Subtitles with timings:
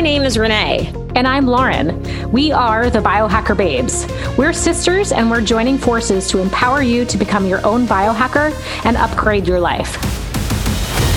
[0.00, 0.90] My name is Renee.
[1.14, 2.32] And I'm Lauren.
[2.32, 4.06] We are the Biohacker Babes.
[4.38, 8.50] We're sisters and we're joining forces to empower you to become your own biohacker
[8.86, 10.00] and upgrade your life.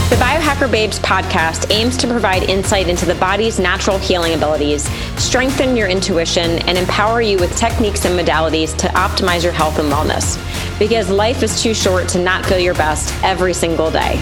[0.09, 4.84] The Biohacker Babes podcast aims to provide insight into the body's natural healing abilities,
[5.18, 9.90] strengthen your intuition, and empower you with techniques and modalities to optimize your health and
[9.90, 10.38] wellness.
[10.78, 14.22] Because life is too short to not feel your best every single day.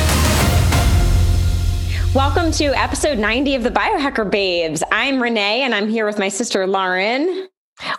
[2.13, 4.83] Welcome to episode 90 of the Biohacker Babes.
[4.91, 7.47] I'm Renee and I'm here with my sister Lauren.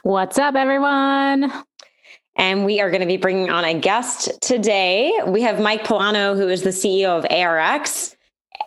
[0.03, 1.51] What's up, everyone?
[2.37, 5.19] And we are going to be bringing on a guest today.
[5.27, 8.15] We have Mike Polano, who is the CEO of ARX.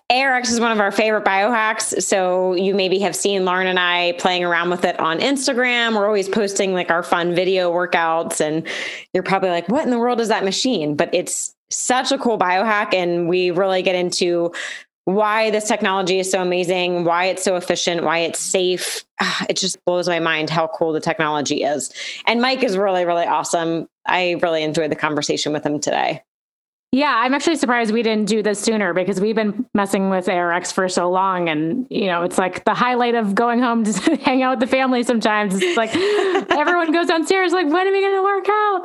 [0.09, 2.01] ARX is one of our favorite biohacks.
[2.01, 5.95] So you maybe have seen Lauren and I playing around with it on Instagram.
[5.95, 8.41] We're always posting like our fun video workouts.
[8.41, 8.67] And
[9.13, 10.95] you're probably like, what in the world is that machine?
[10.95, 12.95] But it's such a cool biohack.
[12.95, 14.51] And we really get into
[15.05, 19.05] why this technology is so amazing, why it's so efficient, why it's safe.
[19.21, 21.93] Ah, it just blows my mind how cool the technology is.
[22.25, 23.87] And Mike is really, really awesome.
[24.05, 26.23] I really enjoyed the conversation with him today.
[26.95, 30.71] Yeah, I'm actually surprised we didn't do this sooner because we've been messing with ARX
[30.71, 31.49] for so long.
[31.49, 34.73] And, you know, it's like the highlight of going home to hang out with the
[34.73, 35.61] family sometimes.
[35.61, 35.93] It's like
[36.57, 38.81] everyone goes downstairs, like, when are we going to work out?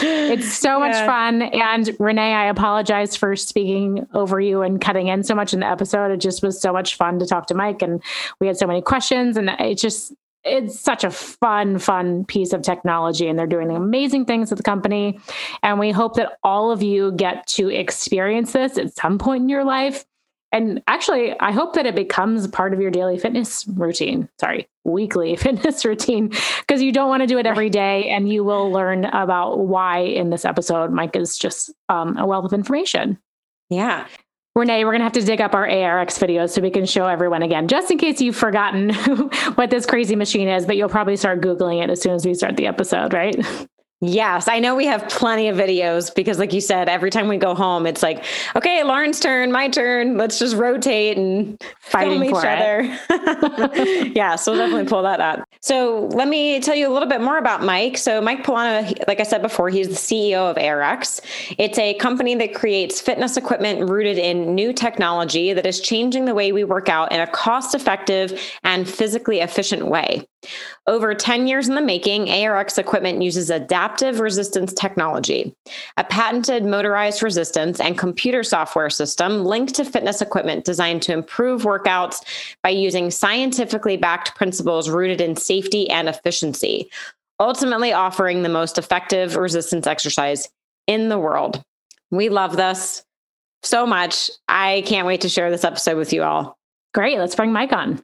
[0.02, 1.42] it's so much fun.
[1.42, 5.66] And Renee, I apologize for speaking over you and cutting in so much in the
[5.66, 6.10] episode.
[6.10, 7.80] It just was so much fun to talk to Mike.
[7.80, 8.02] And
[8.40, 9.36] we had so many questions.
[9.36, 10.12] And it just,
[10.46, 14.64] it's such a fun, fun piece of technology, and they're doing amazing things at the
[14.64, 15.18] company.
[15.62, 19.48] And we hope that all of you get to experience this at some point in
[19.48, 20.04] your life.
[20.52, 24.28] And actually, I hope that it becomes part of your daily fitness routine.
[24.40, 26.28] Sorry, weekly fitness routine,
[26.60, 28.08] because you don't want to do it every day.
[28.08, 30.92] And you will learn about why in this episode.
[30.92, 33.18] Mike is just um, a wealth of information.
[33.68, 34.06] Yeah.
[34.56, 37.06] Renee, we're going to have to dig up our ARX videos so we can show
[37.06, 38.94] everyone again, just in case you've forgotten
[39.56, 42.32] what this crazy machine is, but you'll probably start Googling it as soon as we
[42.32, 43.36] start the episode, right?
[44.02, 47.38] Yes, I know we have plenty of videos because, like you said, every time we
[47.38, 50.18] go home, it's like, okay, Lauren's turn, my turn.
[50.18, 52.82] Let's just rotate and fighting each other.
[54.14, 55.48] yeah, so we'll definitely pull that up.
[55.62, 57.96] So let me tell you a little bit more about Mike.
[57.96, 61.22] So Mike Polano, like I said before, he's the CEO of ARX.
[61.56, 66.34] It's a company that creates fitness equipment rooted in new technology that is changing the
[66.34, 70.26] way we work out in a cost-effective and physically efficient way.
[70.86, 73.85] Over 10 years in the making, ARX equipment uses adaptive
[74.20, 75.54] resistance technology,
[75.96, 81.62] a patented motorized resistance and computer software system linked to fitness equipment designed to improve
[81.62, 82.22] workouts
[82.62, 86.90] by using scientifically backed principles rooted in safety and efficiency,
[87.40, 90.48] ultimately offering the most effective resistance exercise
[90.86, 91.62] in the world.
[92.10, 93.04] We love this
[93.62, 94.30] so much.
[94.48, 96.56] I can't wait to share this episode with you all.
[96.94, 97.18] Great.
[97.18, 98.02] Let's bring Mike on.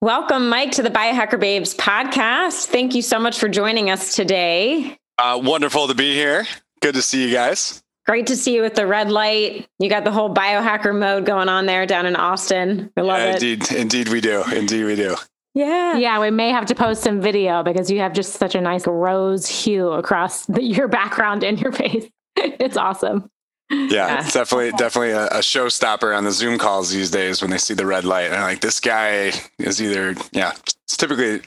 [0.00, 2.66] Welcome, Mike, to the Biohacker Babes podcast.
[2.66, 4.98] Thank you so much for joining us today.
[5.18, 6.46] Uh, wonderful to be here.
[6.80, 7.82] Good to see you guys.
[8.06, 9.66] Great to see you with the red light.
[9.78, 12.92] You got the whole biohacker mode going on there down in Austin.
[12.96, 13.42] I love yeah, it.
[13.42, 14.44] Indeed, indeed we do.
[14.52, 15.16] Indeed we do.
[15.54, 15.96] Yeah.
[15.96, 18.86] Yeah, we may have to post some video because you have just such a nice
[18.86, 22.06] rose hue across the, your background and your face.
[22.36, 23.30] it's awesome.
[23.70, 27.50] Yeah, yeah, it's definitely definitely a, a showstopper on the Zoom calls these days when
[27.50, 28.30] they see the red light.
[28.30, 30.52] And like this guy is either yeah,
[30.84, 31.40] it's typically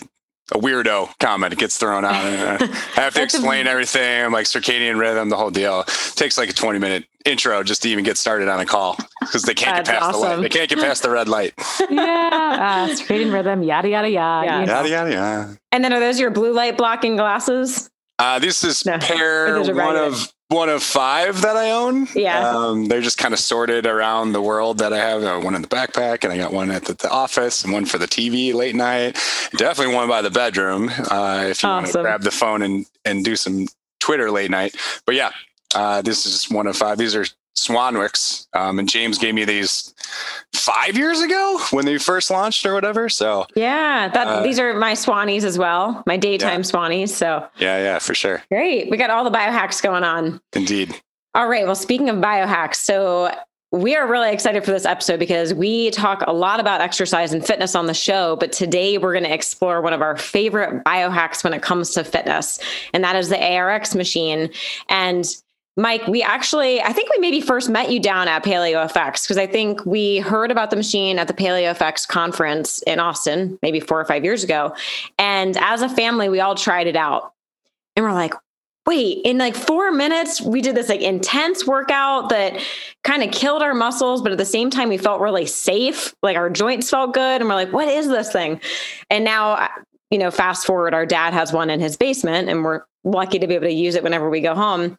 [0.53, 2.16] a weirdo comment gets thrown out.
[2.16, 2.63] And
[2.97, 4.25] I have to explain everything.
[4.25, 5.81] I'm like circadian rhythm, the whole deal.
[5.81, 8.97] It takes like a 20 minute intro just to even get started on a call
[9.19, 10.22] because they can't That's get past awesome.
[10.22, 10.41] the light.
[10.44, 11.53] They can't get past the red light.
[11.90, 14.46] yeah, uh, circadian rhythm, yada yada yada.
[14.46, 14.66] Yeah.
[14.66, 15.57] Yada yada yada.
[15.72, 17.89] And then are those your blue light blocking glasses?
[18.19, 18.98] Uh, this is no.
[18.98, 22.07] pair one of one of five that I own.
[22.15, 22.49] Yeah.
[22.49, 25.23] Um, they're just kind of sorted around the world that I have.
[25.23, 27.85] I one in the backpack, and I got one at the, the, office, and one
[27.85, 29.17] for the TV late night.
[29.57, 31.83] Definitely one by the bedroom uh, if you awesome.
[31.83, 33.67] want to grab the phone and and do some
[33.99, 34.75] Twitter late night.
[35.05, 35.31] But yeah,
[35.75, 36.97] uh, this is one of five.
[36.97, 37.25] These are
[37.57, 38.48] Swanwicks.
[38.54, 39.94] Um, and James gave me these
[40.54, 43.09] five years ago when they first launched or whatever.
[43.09, 46.65] So yeah, that uh, these are my Swannies as well, my daytime yeah.
[46.65, 47.09] Swannies.
[47.09, 48.44] So yeah, yeah, for sure.
[48.50, 48.89] Great.
[48.89, 50.39] We got all the biohacks going on.
[50.54, 50.95] Indeed.
[51.33, 51.65] All right.
[51.65, 53.31] Well, speaking of biohacks, so
[53.71, 57.45] we are really excited for this episode because we talk a lot about exercise and
[57.45, 58.38] fitness on the show.
[58.38, 62.04] But today we're going to explore one of our favorite biohacks when it comes to
[62.04, 62.59] fitness,
[62.94, 64.50] and that is the ARX machine.
[64.89, 65.25] And
[65.79, 69.45] Mike, we actually, I think we maybe first met you down at PaleoFX because I
[69.45, 74.06] think we heard about the machine at the PaleoFX conference in Austin, maybe four or
[74.06, 74.75] five years ago.
[75.19, 77.31] And as a family, we all tried it out.
[77.95, 78.33] And we're like,
[78.88, 82.59] wait, in like four minutes, we did this like intense workout that
[83.03, 86.15] kind of killed our muscles, but at the same time, we felt really safe.
[86.23, 87.39] Like our joints felt good.
[87.39, 88.59] And we're like, what is this thing?
[89.12, 89.68] And now, uh,
[90.09, 93.45] you know, fast forward, our dad has one in his basement and we're lucky to
[93.45, 94.97] be able to use it whenever we go home.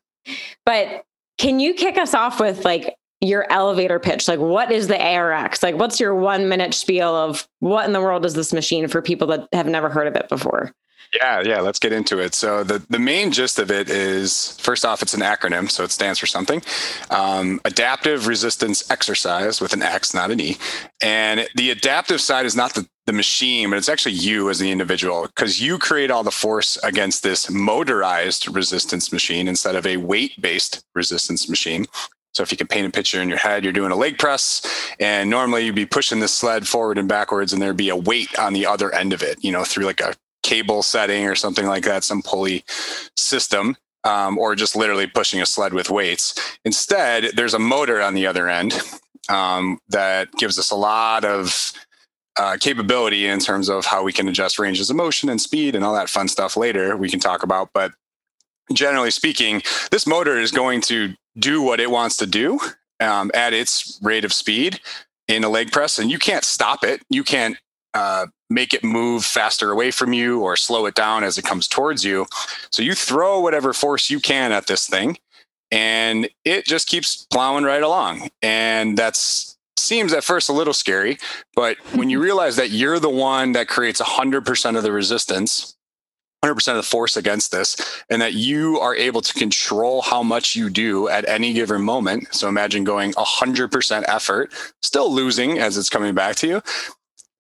[0.65, 1.05] But
[1.39, 4.29] can you kick us off with like your elevator pitch?
[4.29, 5.63] Like, what is the ARX?
[5.63, 9.03] Like, what's your one minute spiel of what in the world is this machine for
[9.03, 10.73] people that have never heard of it before?
[11.15, 12.35] Yeah, yeah, let's get into it.
[12.35, 15.91] So the, the main gist of it is first off, it's an acronym, so it
[15.91, 16.63] stands for something.
[17.11, 20.59] Um, adaptive resistance exercise with an X, not an E.
[21.03, 24.71] And the adaptive side is not the, the machine, but it's actually you as the
[24.71, 29.97] individual because you create all the force against this motorized resistance machine instead of a
[29.97, 31.87] weight based resistance machine.
[32.35, 34.61] So if you can paint a picture in your head, you're doing a leg press,
[35.01, 38.39] and normally you'd be pushing the sled forward and backwards, and there'd be a weight
[38.39, 41.67] on the other end of it, you know, through like a cable setting or something
[41.67, 42.63] like that, some pulley
[43.17, 43.75] system,
[44.05, 46.59] um, or just literally pushing a sled with weights.
[46.67, 48.79] Instead, there's a motor on the other end
[49.31, 51.73] um, that gives us a lot of
[52.39, 55.85] uh, capability in terms of how we can adjust ranges of motion and speed and
[55.85, 57.71] all that fun stuff later we can talk about.
[57.73, 57.93] But
[58.73, 62.61] generally speaking, this motor is going to do what it wants to do
[63.01, 64.81] um, at its rate of speed
[65.27, 67.03] in a leg press, and you can't stop it.
[67.11, 67.57] You can't
[67.95, 71.69] uh, make it move faster away from you or slow it down as it comes
[71.69, 72.27] towards you.
[72.71, 75.19] So you throw whatever force you can at this thing
[75.71, 78.31] and it just keeps plowing right along.
[78.43, 81.19] And that's seems at first a little scary,
[81.55, 85.77] but when you realize that you're the one that creates 100% of the resistance,
[86.45, 87.77] 100% of the force against this,
[88.11, 92.29] and that you are able to control how much you do at any given moment.
[92.33, 94.53] So imagine going 100% effort,
[94.83, 96.63] still losing as it's coming back to you,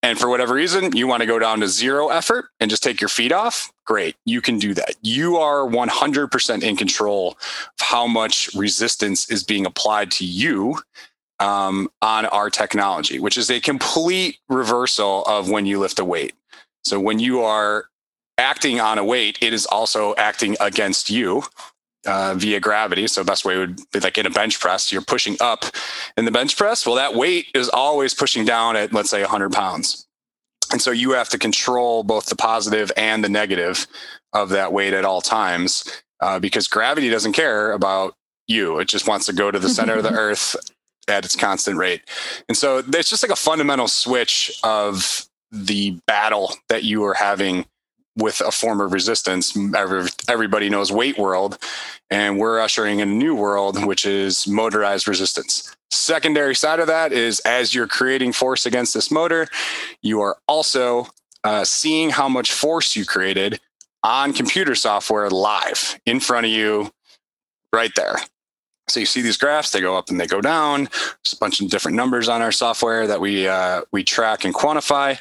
[0.02, 3.00] and for whatever reason, you want to go down to zero effort and just take
[3.00, 4.14] your feet off, great.
[4.25, 4.94] You can do that.
[5.02, 10.79] You are 100% in control of how much resistance is being applied to you
[11.40, 16.35] um, on our technology, which is a complete reversal of when you lift a weight.
[16.85, 17.87] So when you are
[18.38, 21.43] acting on a weight, it is also acting against you
[22.06, 23.06] uh, via gravity.
[23.06, 25.64] So best way would be like in a bench press, you're pushing up
[26.17, 26.87] in the bench press.
[26.87, 30.06] Well, that weight is always pushing down at let's say 100 pounds,
[30.73, 33.87] and so you have to control both the positive and the negative
[34.32, 38.14] of that weight at all times uh, because gravity doesn't care about
[38.46, 40.56] you; it just wants to go to the center of the earth
[41.08, 42.02] at its constant rate.
[42.49, 47.64] And so it's just like a fundamental switch of the battle that you are having
[48.16, 49.56] with a form of resistance.
[50.28, 51.58] Everybody knows weight world,
[52.10, 55.75] and we're ushering in a new world, which is motorized resistance.
[55.90, 59.46] Secondary side of that is as you're creating force against this motor,
[60.02, 61.06] you are also
[61.44, 63.60] uh, seeing how much force you created
[64.02, 66.90] on computer software live in front of you,
[67.72, 68.16] right there.
[68.90, 70.85] So you see these graphs; they go up and they go down.
[70.85, 74.55] There's a bunch of different numbers on our software that we uh, we track and
[74.55, 75.19] quantify.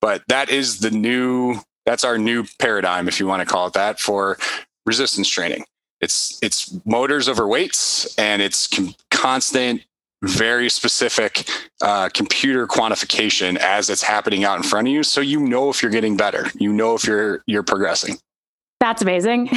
[0.00, 3.72] But that is the new that's our new paradigm, if you want to call it
[3.74, 4.36] that, for
[4.84, 5.64] resistance training.
[6.00, 9.82] It's it's motors over weights, and it's com- constant,
[10.22, 11.48] very specific
[11.80, 15.82] uh, computer quantification as it's happening out in front of you, so you know if
[15.82, 16.48] you're getting better.
[16.58, 18.18] You know if you're you're progressing.
[18.78, 19.44] That's amazing.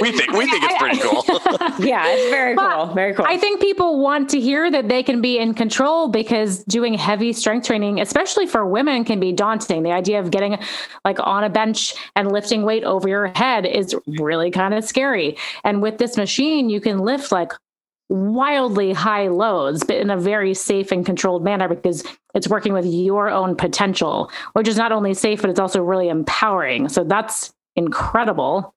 [0.00, 1.24] we think we think it's pretty cool.
[1.84, 2.86] yeah, it's very cool.
[2.94, 3.26] Very cool.
[3.28, 7.32] I think people want to hear that they can be in control because doing heavy
[7.32, 9.82] strength training, especially for women, can be daunting.
[9.82, 10.56] The idea of getting
[11.04, 15.36] like on a bench and lifting weight over your head is really kind of scary.
[15.64, 17.52] And with this machine, you can lift like
[18.08, 22.04] wildly high loads, but in a very safe and controlled manner because
[22.34, 26.08] it's working with your own potential, which is not only safe, but it's also really
[26.08, 26.88] empowering.
[26.88, 28.74] So that's incredible.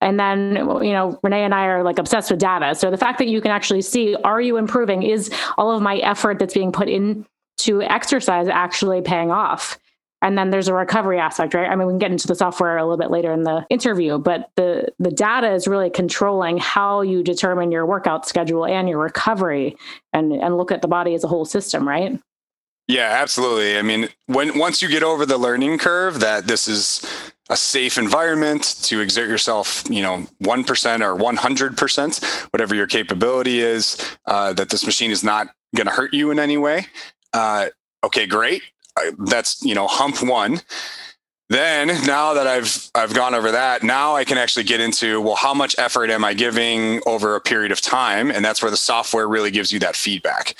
[0.00, 2.74] And then, you know, Renee and I are like obsessed with data.
[2.74, 5.02] So the fact that you can actually see, are you improving?
[5.02, 9.78] Is all of my effort that's being put into exercise actually paying off?
[10.20, 11.68] And then there's a recovery aspect, right?
[11.68, 14.18] I mean, we can get into the software a little bit later in the interview,
[14.18, 18.98] but the the data is really controlling how you determine your workout schedule and your
[18.98, 19.76] recovery
[20.12, 22.20] and and look at the body as a whole system, right?
[22.88, 23.78] Yeah, absolutely.
[23.78, 27.06] I mean, when once you get over the learning curve that this is
[27.50, 33.96] a safe environment to exert yourself, you know, 1% or 100%, whatever your capability is,
[34.26, 36.86] uh, that this machine is not going to hurt you in any way.
[37.32, 37.68] Uh,
[38.04, 38.62] okay, great.
[38.96, 40.60] Uh, that's, you know, hump one.
[41.50, 45.34] Then now that I've I've gone over that, now I can actually get into well,
[45.34, 48.30] how much effort am I giving over a period of time?
[48.30, 50.54] And that's where the software really gives you that feedback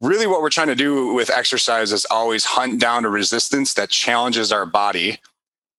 [0.00, 3.90] really what we're trying to do with exercise is always hunt down a resistance that
[3.90, 5.18] challenges our body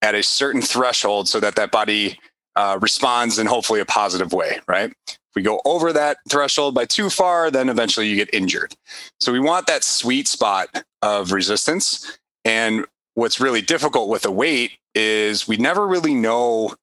[0.01, 2.19] at a certain threshold so that that body
[2.55, 6.85] uh, responds in hopefully a positive way right if we go over that threshold by
[6.85, 8.73] too far then eventually you get injured
[9.19, 14.71] so we want that sweet spot of resistance and what's really difficult with a weight
[14.95, 16.73] is we never really know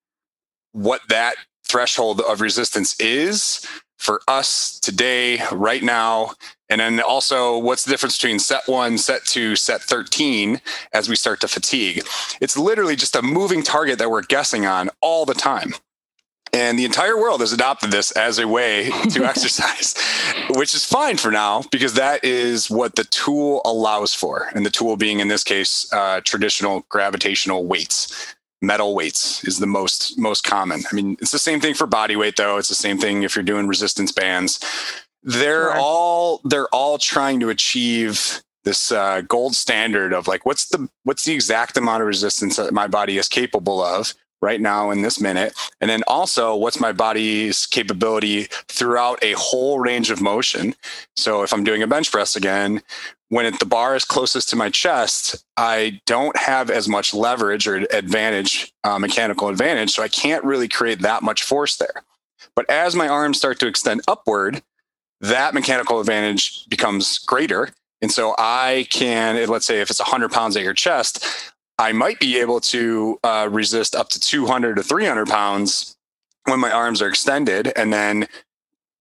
[0.72, 3.66] what that threshold of resistance is
[3.98, 6.32] for us today, right now.
[6.70, 10.60] And then also, what's the difference between set one, set two, set 13
[10.92, 12.02] as we start to fatigue?
[12.40, 15.74] It's literally just a moving target that we're guessing on all the time.
[16.54, 19.94] And the entire world has adopted this as a way to exercise,
[20.50, 24.50] which is fine for now because that is what the tool allows for.
[24.54, 29.66] And the tool being, in this case, uh, traditional gravitational weights metal weights is the
[29.66, 30.82] most most common.
[30.90, 32.56] I mean, it's the same thing for body weight though.
[32.56, 34.58] It's the same thing if you're doing resistance bands.
[35.24, 35.76] They're sure.
[35.76, 41.24] all they're all trying to achieve this uh, gold standard of like what's the what's
[41.24, 45.20] the exact amount of resistance that my body is capable of right now in this
[45.20, 50.74] minute and then also what's my body's capability throughout a whole range of motion
[51.16, 52.82] so if i'm doing a bench press again
[53.34, 57.66] when it, the bar is closest to my chest, I don't have as much leverage
[57.66, 59.90] or advantage, uh, mechanical advantage.
[59.90, 62.04] So I can't really create that much force there.
[62.54, 64.62] But as my arms start to extend upward,
[65.20, 67.70] that mechanical advantage becomes greater.
[68.02, 71.24] And so I can, let's say if it's 100 pounds at your chest,
[71.78, 75.96] I might be able to uh, resist up to 200 to 300 pounds
[76.44, 77.72] when my arms are extended.
[77.76, 78.28] And then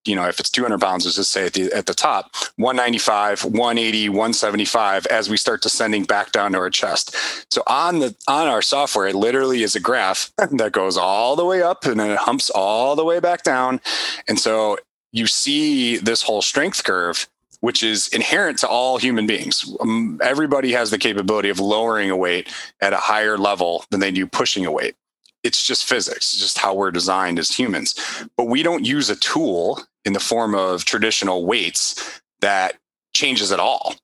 [0.05, 3.45] you know, if it's 200 pounds, let's just say at the, at the top, 195,
[3.45, 7.15] 180, 175, as we start descending back down to our chest.
[7.53, 11.45] So on the, on our software, it literally is a graph that goes all the
[11.45, 13.79] way up and then it humps all the way back down.
[14.27, 14.77] And so
[15.13, 17.27] you see this whole strength curve,
[17.61, 19.73] which is inherent to all human beings.
[19.79, 22.49] Um, everybody has the capability of lowering a weight
[22.81, 24.95] at a higher level than they do pushing a weight
[25.43, 27.95] it's just physics, it's just how we're designed as humans.
[28.37, 32.75] But we don't use a tool in the form of traditional weights that
[33.13, 33.95] changes at all.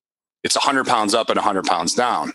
[0.44, 2.34] It's 100 pounds up and 100 pounds down.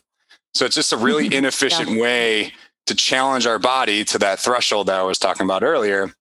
[0.55, 2.03] So it's just a really inefficient yeah.
[2.03, 2.53] way
[2.87, 6.13] to challenge our body to that threshold that I was talking about earlier.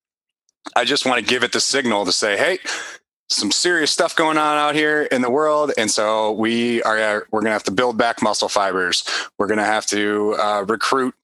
[0.76, 2.60] I just want to give it the signal to say, hey,
[3.30, 5.72] some serious stuff going on out here in the world.
[5.78, 9.04] And so we are we're going to have to build back muscle fibers.
[9.38, 11.16] We're going to have to uh, recruit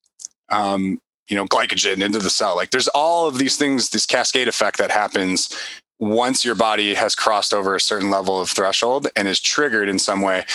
[0.50, 2.56] um, you know glycogen into the cell.
[2.56, 5.56] Like there's all of these things this cascade effect that happens
[6.00, 10.00] once your body has crossed over a certain level of threshold and is triggered in
[10.00, 10.46] some way.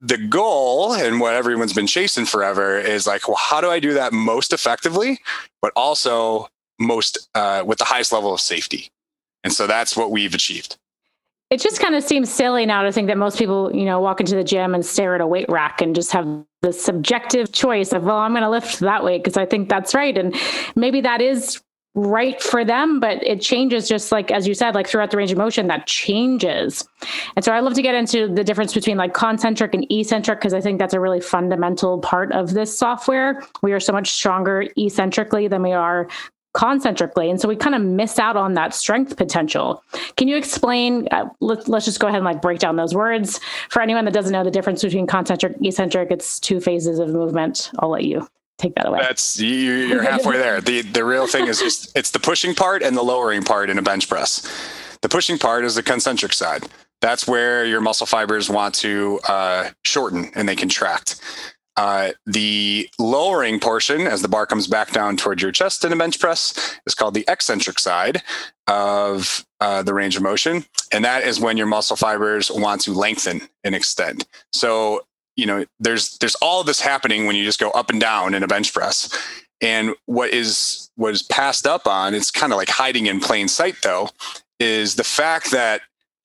[0.00, 3.94] The goal and what everyone's been chasing forever is like well how do i do
[3.94, 5.20] that most effectively
[5.60, 6.48] but also
[6.78, 8.90] most uh, with the highest level of safety
[9.44, 10.76] and so that's what we've achieved
[11.52, 14.20] it just kind of seems silly now to think that most people, you know, walk
[14.20, 16.26] into the gym and stare at a weight rack and just have
[16.62, 19.94] the subjective choice of, well, I'm going to lift that weight because I think that's
[19.94, 20.16] right.
[20.16, 20.34] And
[20.76, 21.60] maybe that is
[21.94, 25.30] right for them, but it changes just like, as you said, like throughout the range
[25.30, 26.88] of motion, that changes.
[27.36, 30.54] And so I love to get into the difference between like concentric and eccentric because
[30.54, 33.42] I think that's a really fundamental part of this software.
[33.60, 36.08] We are so much stronger eccentrically than we are
[36.54, 37.30] concentrically.
[37.30, 39.82] And so we kind of miss out on that strength potential.
[40.16, 41.08] Can you explain?
[41.10, 43.40] Uh, let, us just go ahead and like break down those words.
[43.70, 47.70] For anyone that doesn't know the difference between concentric, eccentric, it's two phases of movement.
[47.78, 48.26] I'll let you
[48.58, 49.00] take that away.
[49.00, 50.60] That's you're halfway there.
[50.60, 53.78] the The real thing is just it's the pushing part and the lowering part in
[53.78, 54.46] a bench press.
[55.00, 56.64] The pushing part is the concentric side.
[57.00, 61.20] That's where your muscle fibers want to uh, shorten and they contract.
[61.76, 65.96] Uh, the lowering portion, as the bar comes back down towards your chest in a
[65.96, 68.22] bench press, is called the eccentric side
[68.66, 70.64] of uh, the range of motion.
[70.92, 74.26] And that is when your muscle fibers want to lengthen and extend.
[74.52, 78.34] So, you know, there's there's all this happening when you just go up and down
[78.34, 79.08] in a bench press.
[79.62, 83.48] And what is what is passed up on, it's kind of like hiding in plain
[83.48, 84.10] sight though,
[84.60, 85.80] is the fact that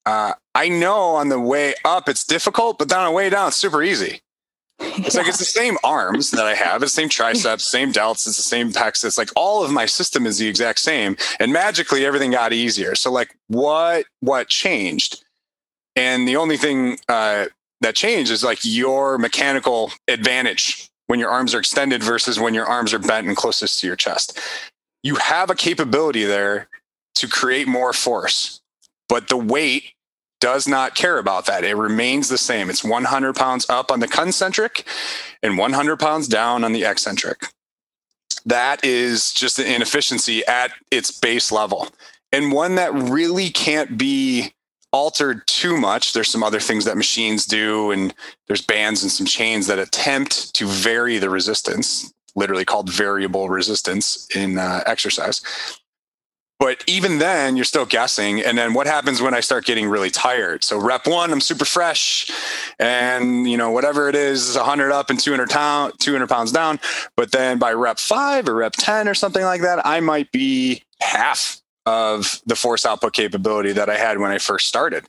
[0.06, 3.58] uh, I know on the way up it's difficult, but on the way down it's
[3.58, 4.22] super easy
[4.79, 5.22] it's yeah.
[5.22, 8.38] like it's the same arms that I have, it's the same triceps, same delts, it's
[8.38, 9.03] the same pecs.
[9.03, 12.96] It's like all of my system is the exact same, and magically everything got easier.
[12.96, 15.24] So like, what what changed?
[15.96, 17.48] And the only thing uh,
[17.81, 22.65] that changed is like your mechanical advantage when your arms are extended versus when your
[22.65, 24.39] arms are bent and closest to your chest.
[25.03, 26.67] You have a capability there
[27.15, 28.62] to create more force,
[29.10, 29.93] but the weight
[30.39, 31.63] does not care about that.
[31.63, 32.70] It remains the same.
[32.70, 34.86] It's 100 pounds up on the concentric
[35.41, 37.48] and 100 pounds down on the eccentric.
[38.46, 41.89] That is just an inefficiency at its base level
[42.32, 44.53] and one that really can't be
[44.91, 46.13] altered too much.
[46.13, 48.13] There's some other things that machines do, and
[48.48, 54.27] there's bands and some chains that attempt to vary the resistance, literally called variable resistance
[54.36, 55.41] in uh, exercise.
[56.60, 58.42] But even then, you're still guessing.
[58.42, 60.64] And then what happens when I start getting really tired?
[60.64, 62.32] So rep one, I'm super fresh,
[62.80, 66.80] and you know whatever it is, 100 up and 200 down, 200 pounds down.
[67.16, 70.84] But then by rep five or rep 10 or something like that, I might be
[71.00, 75.06] half of the force output capability that I had when I first started.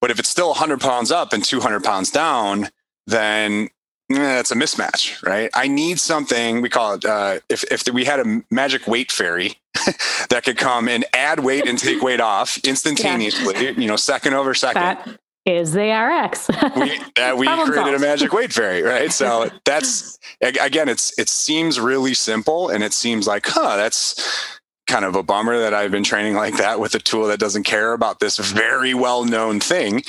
[0.00, 2.68] But if it's still 100 pounds up and 200 pounds down,
[3.06, 3.70] then
[4.10, 5.50] eh, it's a mismatch, right?
[5.54, 6.62] I need something.
[6.62, 9.56] We call it uh, if if we had a magic weight fairy
[10.30, 13.70] that could come and add weight and take weight off instantaneously, yeah.
[13.70, 14.82] you know, second over second.
[14.82, 16.48] That is the ARX.
[16.76, 17.94] we uh, we created solved.
[17.94, 19.12] a magic weight fairy, right?
[19.12, 25.04] So that's again, it's it seems really simple, and it seems like, huh, that's kind
[25.04, 27.92] of a bummer that I've been training like that with a tool that doesn't care
[27.92, 30.02] about this very well known thing.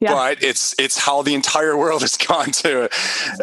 [0.00, 0.14] Yeah.
[0.14, 2.88] But it's it's how the entire world has gone to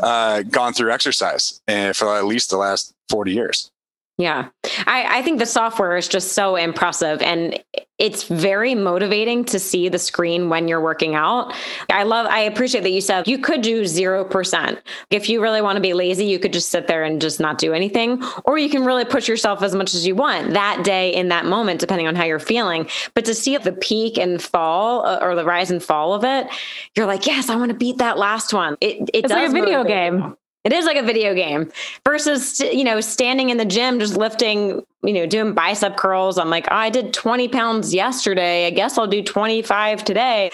[0.02, 3.72] uh, gone through exercise and eh, for at least the last 40 years.
[4.18, 4.50] Yeah.
[4.86, 7.62] I, I think the software is just so impressive and
[7.98, 11.54] it's very motivating to see the screen when you're working out.
[11.90, 14.82] I love, I appreciate that you said you could do 0%.
[15.10, 17.58] If you really want to be lazy, you could just sit there and just not
[17.58, 21.14] do anything, or you can really push yourself as much as you want that day
[21.14, 22.88] in that moment, depending on how you're feeling.
[23.16, 26.48] But to see the peak and fall uh, or the rise and fall of it,
[26.96, 28.78] you're like, yes, I want to beat that last one.
[28.82, 30.36] It, it it's like a video game.
[30.64, 31.70] It is like a video game
[32.06, 36.38] versus, you know, standing in the gym, just lifting, you know, doing bicep curls.
[36.38, 38.66] I'm like, oh, I did 20 pounds yesterday.
[38.66, 40.52] I guess I'll do 25 today.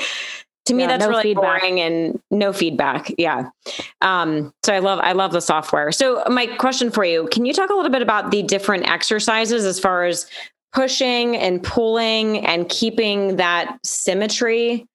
[0.65, 1.61] To me, yeah, that's no really feedback.
[1.61, 3.11] boring and no feedback.
[3.17, 3.49] Yeah.
[4.01, 5.91] Um, so I love, I love the software.
[5.91, 9.65] So my question for you, can you talk a little bit about the different exercises
[9.65, 10.27] as far as
[10.73, 14.87] pushing and pulling and keeping that symmetry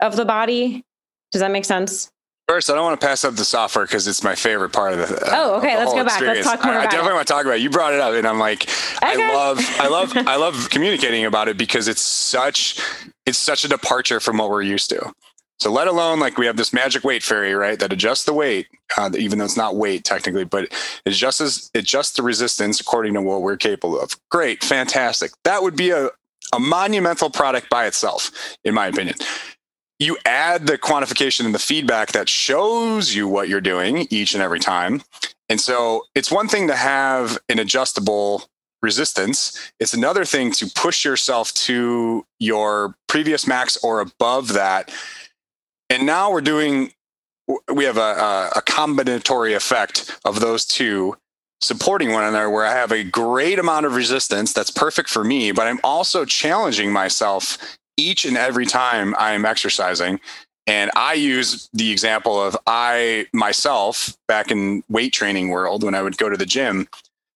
[0.00, 0.84] of the body?
[1.32, 2.10] Does that make sense?
[2.48, 5.00] First, I don't want to pass up the software because it's my favorite part of
[5.00, 5.16] the.
[5.16, 5.76] Uh, oh, okay.
[5.76, 6.18] Let's go back.
[6.22, 7.14] Let's talk more I, I definitely it.
[7.14, 7.60] want to talk about it.
[7.60, 9.22] You brought it up, and I'm like, okay.
[9.22, 12.80] I love, I love, I love communicating about it because it's such,
[13.26, 15.12] it's such a departure from what we're used to.
[15.60, 18.66] So, let alone like we have this magic weight fairy, right, that adjusts the weight,
[18.96, 20.72] uh, even though it's not weight technically, but it
[21.04, 24.16] adjusts it adjusts the resistance according to what we're capable of.
[24.30, 25.32] Great, fantastic.
[25.44, 26.08] That would be a
[26.54, 28.30] a monumental product by itself,
[28.64, 29.16] in my opinion
[29.98, 34.42] you add the quantification and the feedback that shows you what you're doing each and
[34.42, 35.02] every time.
[35.48, 38.44] And so it's one thing to have an adjustable
[38.80, 39.72] resistance.
[39.80, 44.92] It's another thing to push yourself to your previous max or above that.
[45.90, 46.92] And now we're doing,
[47.72, 51.16] we have a, a, combinatory effect of those two
[51.60, 55.50] supporting one another where I have a great amount of resistance that's perfect for me,
[55.50, 60.20] but I'm also challenging myself each and every time I am exercising.
[60.66, 66.02] And I use the example of I myself back in weight training world when I
[66.02, 66.86] would go to the gym.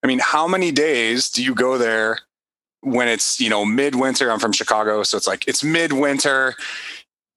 [0.03, 2.19] I mean, how many days do you go there
[2.83, 4.31] when it's, you know, midwinter?
[4.31, 5.03] I'm from Chicago.
[5.03, 6.55] So it's like it's midwinter.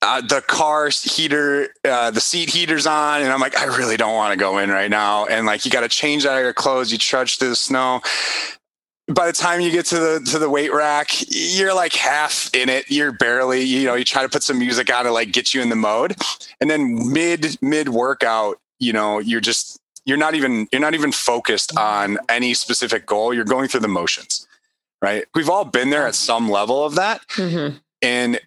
[0.01, 4.13] Uh, the car heater, uh, the seat heater's on, and I'm like, I really don't
[4.13, 5.25] want to go in right now.
[5.25, 6.91] And like, you got to change out of your clothes.
[6.91, 8.01] You trudge through the snow
[9.07, 12.69] by the time you get to the to the weight rack, you're like half in
[12.69, 12.89] it.
[12.89, 15.61] You're barely, you know, you try to put some music on to like get you
[15.61, 16.15] in the mode.
[16.59, 21.11] And then mid mid workout, you know, you're just you're not even you're not even
[21.11, 23.33] focused on any specific goal.
[23.33, 24.47] You're going through the motions.
[25.01, 25.25] Right?
[25.35, 27.27] We've all been there at some level of that.
[27.35, 27.77] Mm-hmm.
[28.01, 28.39] And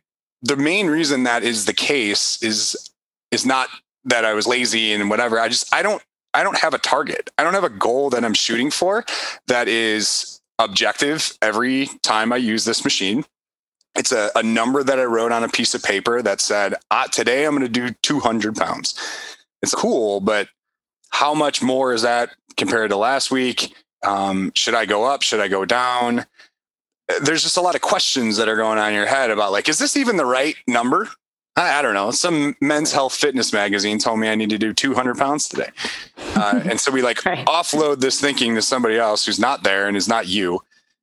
[0.42, 2.90] the main reason that is the case is
[3.31, 3.68] is not
[4.05, 5.38] that I was lazy and whatever.
[5.38, 6.03] I just I don't
[6.35, 7.31] I don't have a target.
[7.38, 9.05] I don't have a goal that I'm shooting for
[9.47, 13.25] that is objective every time I use this machine.
[13.94, 17.07] It's a, a number that I wrote on a piece of paper that said, ah,
[17.11, 18.94] today I'm going to do 200 pounds.
[19.62, 20.49] It's cool, but
[21.11, 23.75] how much more is that compared to last week?
[24.05, 25.23] Um, should I go up?
[25.23, 26.27] Should I go down?
[27.23, 29.68] There's just a lot of questions that are going on in your head about like,
[29.68, 31.09] is this even the right number?
[31.59, 32.12] I, I don't know.
[32.12, 35.71] Some men's health fitness magazine told me I need to do 200 pounds today.
[36.37, 37.44] Uh, and so we like right.
[37.47, 40.61] offload this thinking to somebody else who's not there and is not you.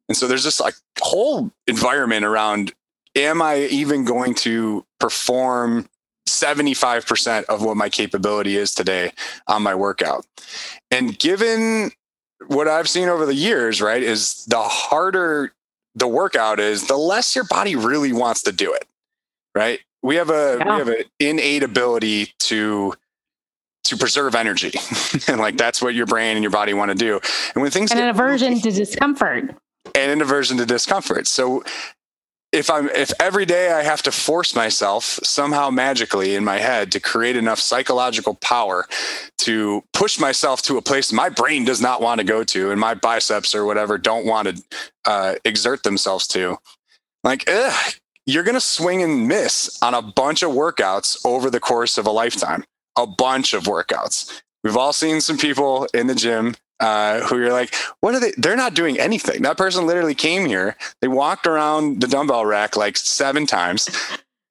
[0.07, 2.73] And so there's this like whole environment around
[3.15, 5.89] am I even going to perform
[6.27, 9.11] 75% of what my capability is today
[9.47, 10.25] on my workout.
[10.89, 11.91] And given
[12.47, 15.53] what I've seen over the years, right, is the harder
[15.95, 18.85] the workout is, the less your body really wants to do it.
[19.53, 19.79] Right.
[20.05, 20.71] We have a yeah.
[20.71, 22.93] we have an innate ability to
[23.85, 24.71] to preserve energy.
[25.27, 27.19] and like that's what your brain and your body want to do.
[27.55, 29.55] And when things and an aversion to discomfort.
[29.95, 31.25] And an aversion to discomfort.
[31.25, 31.63] So
[32.51, 36.91] if I'm if every day I have to force myself somehow magically in my head
[36.91, 38.85] to create enough psychological power
[39.39, 42.79] to push myself to a place my brain does not want to go to and
[42.79, 44.63] my biceps or whatever don't want to
[45.05, 46.57] uh, exert themselves to,
[47.23, 51.97] like, ugh, you're gonna swing and miss on a bunch of workouts over the course
[51.97, 52.63] of a lifetime.
[52.97, 54.41] A bunch of workouts.
[54.63, 58.33] We've all seen some people in the gym uh, who you're like, what are they?
[58.37, 59.41] They're not doing anything.
[59.43, 60.75] That person literally came here.
[61.01, 63.89] They walked around the dumbbell rack like seven times,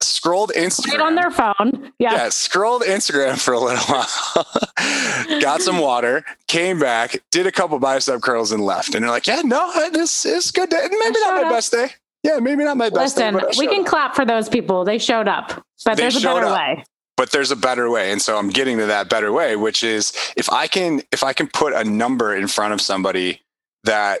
[0.01, 1.91] scrolled Instagram right on their phone.
[1.99, 2.13] Yeah.
[2.13, 7.77] yeah, scrolled Instagram for a little while, got some water, came back, did a couple
[7.79, 8.95] bicep curls, and left.
[8.95, 10.69] And they're like, yeah, no, this is good.
[10.69, 10.81] Day.
[10.81, 11.51] Maybe not my up.
[11.51, 11.89] best day.
[12.25, 13.45] Yeah, maybe not my best Listen, day.
[13.59, 13.87] we can up.
[13.87, 14.83] clap for those people.
[14.83, 16.55] They showed up, but they there's a better up.
[16.57, 16.83] way
[17.17, 20.11] but there's a better way and so i'm getting to that better way which is
[20.35, 23.41] if i can if i can put a number in front of somebody
[23.83, 24.19] that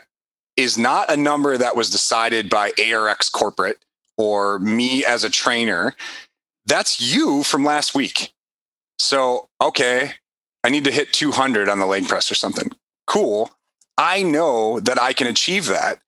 [0.57, 3.79] is not a number that was decided by arx corporate
[4.17, 5.93] or me as a trainer
[6.65, 8.33] that's you from last week
[8.99, 10.13] so okay
[10.63, 12.71] i need to hit 200 on the leg press or something
[13.07, 13.51] cool
[13.97, 15.99] i know that i can achieve that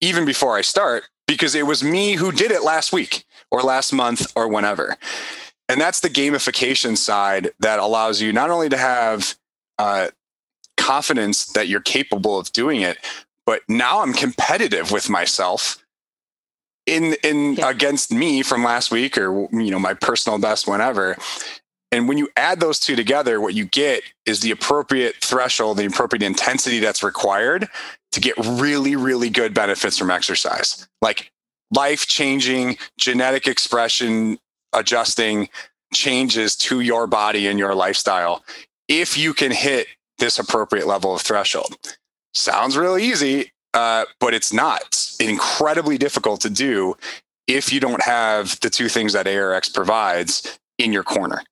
[0.00, 3.92] even before i start because it was me who did it last week or last
[3.92, 4.96] month or whenever
[5.68, 9.36] and that's the gamification side that allows you not only to have
[9.78, 10.08] uh,
[10.76, 12.98] confidence that you're capable of doing it
[13.46, 15.84] but now i'm competitive with myself
[16.86, 17.70] in in yeah.
[17.70, 21.16] against me from last week or you know my personal best whenever
[21.92, 25.84] and when you add those two together what you get is the appropriate threshold the
[25.84, 27.68] appropriate intensity that's required
[28.12, 31.30] to get really really good benefits from exercise like
[31.72, 34.38] life changing genetic expression
[34.72, 35.48] adjusting
[35.92, 38.44] changes to your body and your lifestyle
[38.88, 39.86] if you can hit
[40.18, 41.74] this appropriate level of threshold.
[42.34, 44.82] Sounds really easy, uh, but it's not.
[44.86, 46.96] It's incredibly difficult to do
[47.48, 51.42] if you don't have the two things that ARX provides in your corner.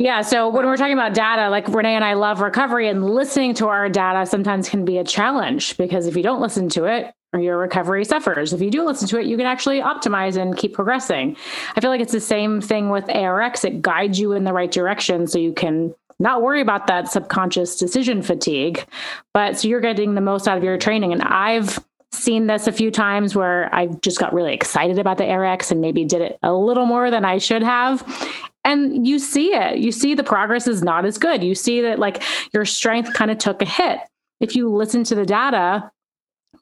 [0.00, 0.22] Yeah.
[0.22, 3.68] So when we're talking about data, like Renee and I love recovery, and listening to
[3.68, 7.58] our data sometimes can be a challenge because if you don't listen to it, your
[7.58, 8.54] recovery suffers.
[8.54, 11.36] If you do listen to it, you can actually optimize and keep progressing.
[11.76, 13.62] I feel like it's the same thing with ARX.
[13.62, 17.76] It guides you in the right direction so you can not worry about that subconscious
[17.76, 18.86] decision fatigue,
[19.34, 21.12] but so you're getting the most out of your training.
[21.12, 21.78] And I've
[22.10, 25.82] seen this a few times where I just got really excited about the ARX and
[25.82, 28.02] maybe did it a little more than I should have.
[28.64, 29.78] And you see it.
[29.78, 31.42] You see the progress is not as good.
[31.42, 34.00] You see that like your strength kind of took a hit.
[34.40, 35.90] If you listen to the data,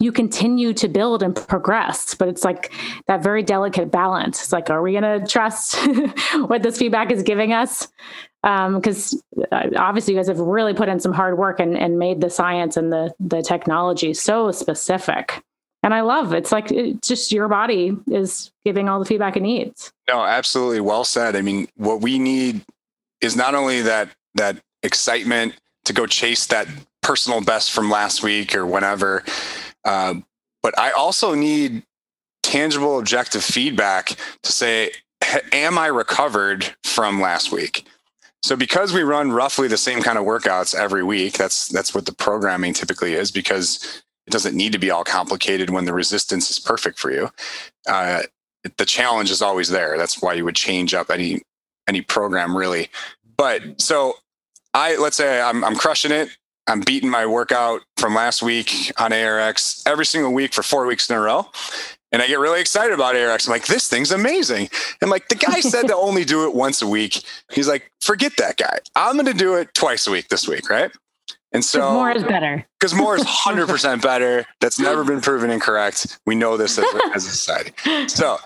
[0.01, 2.73] you continue to build and progress but it's like
[3.07, 5.77] that very delicate balance it's like are we going to trust
[6.47, 7.89] what this feedback is giving us
[8.43, 12.21] because um, obviously you guys have really put in some hard work and, and made
[12.21, 15.43] the science and the the technology so specific
[15.83, 19.43] and i love it's like it's just your body is giving all the feedback it
[19.43, 19.93] needs.
[20.09, 20.81] No absolutely.
[20.81, 21.37] Well said.
[21.37, 22.65] I mean what we need
[23.21, 26.69] is not only that that excitement to go chase that
[27.03, 29.25] personal best from last week or whenever
[29.85, 30.25] um,
[30.63, 31.83] but I also need
[32.43, 34.91] tangible, objective feedback to say,
[35.53, 37.87] am I recovered from last week?
[38.43, 42.07] So because we run roughly the same kind of workouts every week, that's that's what
[42.07, 46.51] the programming typically is because it doesn't need to be all complicated when the resistance
[46.51, 47.31] is perfect for you.
[47.89, 48.25] Uh,
[48.77, 49.97] the challenge is always there.
[49.97, 51.41] That's why you would change up any
[51.89, 52.91] any program really.
[53.39, 54.17] But so
[54.75, 56.29] I let's say I'm I'm crushing it.
[56.67, 61.09] I'm beating my workout from last week on ARX every single week for four weeks
[61.09, 61.47] in a row.
[62.13, 63.47] And I get really excited about ARX.
[63.47, 64.69] I'm like, this thing's amazing.
[65.01, 67.23] And like the guy said to only do it once a week.
[67.51, 68.81] He's like, forget that guy.
[68.95, 70.91] I'm going to do it twice a week this week, right?
[71.53, 72.67] And so more is better.
[72.79, 74.45] Because more is 100% better.
[74.61, 76.19] That's never been proven incorrect.
[76.27, 77.73] We know this as a, as a society.
[78.09, 78.39] So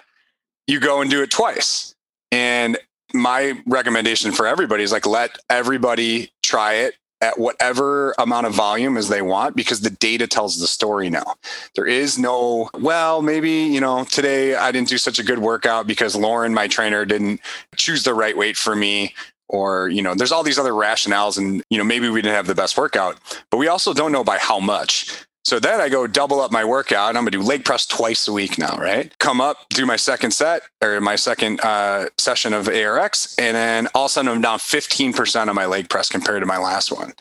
[0.66, 1.94] you go and do it twice.
[2.30, 2.78] And
[3.12, 8.96] my recommendation for everybody is like, let everybody try it at whatever amount of volume
[8.96, 11.36] as they want because the data tells the story now.
[11.76, 15.86] There is no, well, maybe, you know, today I didn't do such a good workout
[15.86, 17.40] because Lauren, my trainer, didn't
[17.76, 19.14] choose the right weight for me.
[19.52, 22.46] Or, you know, there's all these other rationales, and, you know, maybe we didn't have
[22.46, 23.18] the best workout,
[23.50, 25.26] but we also don't know by how much.
[25.44, 28.28] So then I go double up my workout and I'm gonna do leg press twice
[28.28, 29.12] a week now, right?
[29.18, 33.88] Come up, do my second set or my second uh, session of ARX, and then
[33.94, 36.92] all of a sudden I'm down 15% on my leg press compared to my last
[36.92, 37.06] one.
[37.06, 37.14] And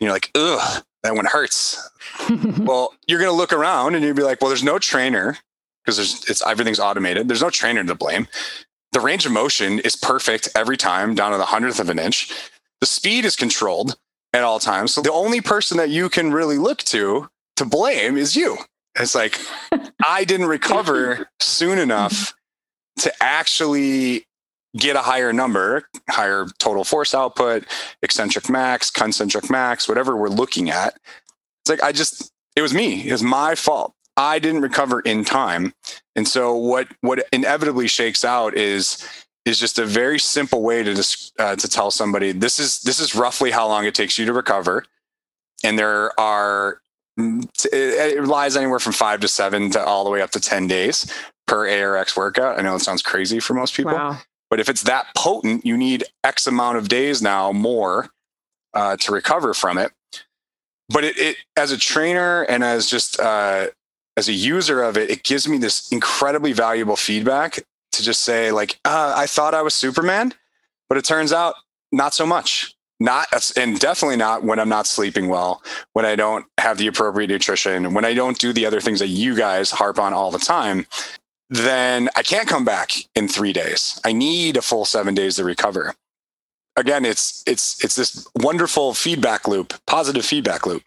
[0.00, 1.90] you're like, ugh, that one hurts.
[2.58, 5.38] well, you're gonna look around and you'll be like, well, there's no trainer
[5.84, 7.26] because there's it's everything's automated.
[7.26, 8.28] There's no trainer to blame.
[8.92, 12.30] The range of motion is perfect every time, down to the hundredth of an inch.
[12.80, 13.96] The speed is controlled
[14.32, 14.94] at all times.
[14.94, 18.58] So the only person that you can really look to to blame is you.
[18.98, 19.38] It's like
[20.06, 23.02] I didn't recover soon enough mm-hmm.
[23.02, 24.26] to actually
[24.76, 27.64] get a higher number, higher total force output,
[28.02, 30.94] eccentric max, concentric max, whatever we're looking at.
[31.62, 33.06] It's like I just it was me.
[33.08, 33.94] It was my fault.
[34.16, 35.72] I didn't recover in time.
[36.14, 39.06] And so what what inevitably shakes out is
[39.44, 43.00] is just a very simple way to just uh, to tell somebody this is this
[43.00, 44.84] is roughly how long it takes you to recover
[45.64, 46.80] and there are
[47.18, 50.40] mm, it, it lies anywhere from five to seven to all the way up to
[50.40, 51.12] 10 days
[51.46, 54.16] per arx workout i know it sounds crazy for most people wow.
[54.48, 58.10] but if it's that potent you need x amount of days now more
[58.74, 59.92] uh, to recover from it
[60.88, 63.66] but it, it, as a trainer and as just uh,
[64.16, 67.60] as a user of it it gives me this incredibly valuable feedback
[67.92, 70.32] to just say like uh, i thought i was superman
[70.88, 71.54] but it turns out
[71.90, 72.74] not so much.
[73.00, 75.60] Not and definitely not when i'm not sleeping well
[75.92, 79.08] when i don't have the appropriate nutrition when i don't do the other things that
[79.08, 80.86] you guys harp on all the time
[81.50, 84.00] then i can't come back in three days.
[84.04, 85.94] I need a full seven days to recover.
[86.76, 90.84] Again it's it's it's this wonderful feedback loop positive feedback loop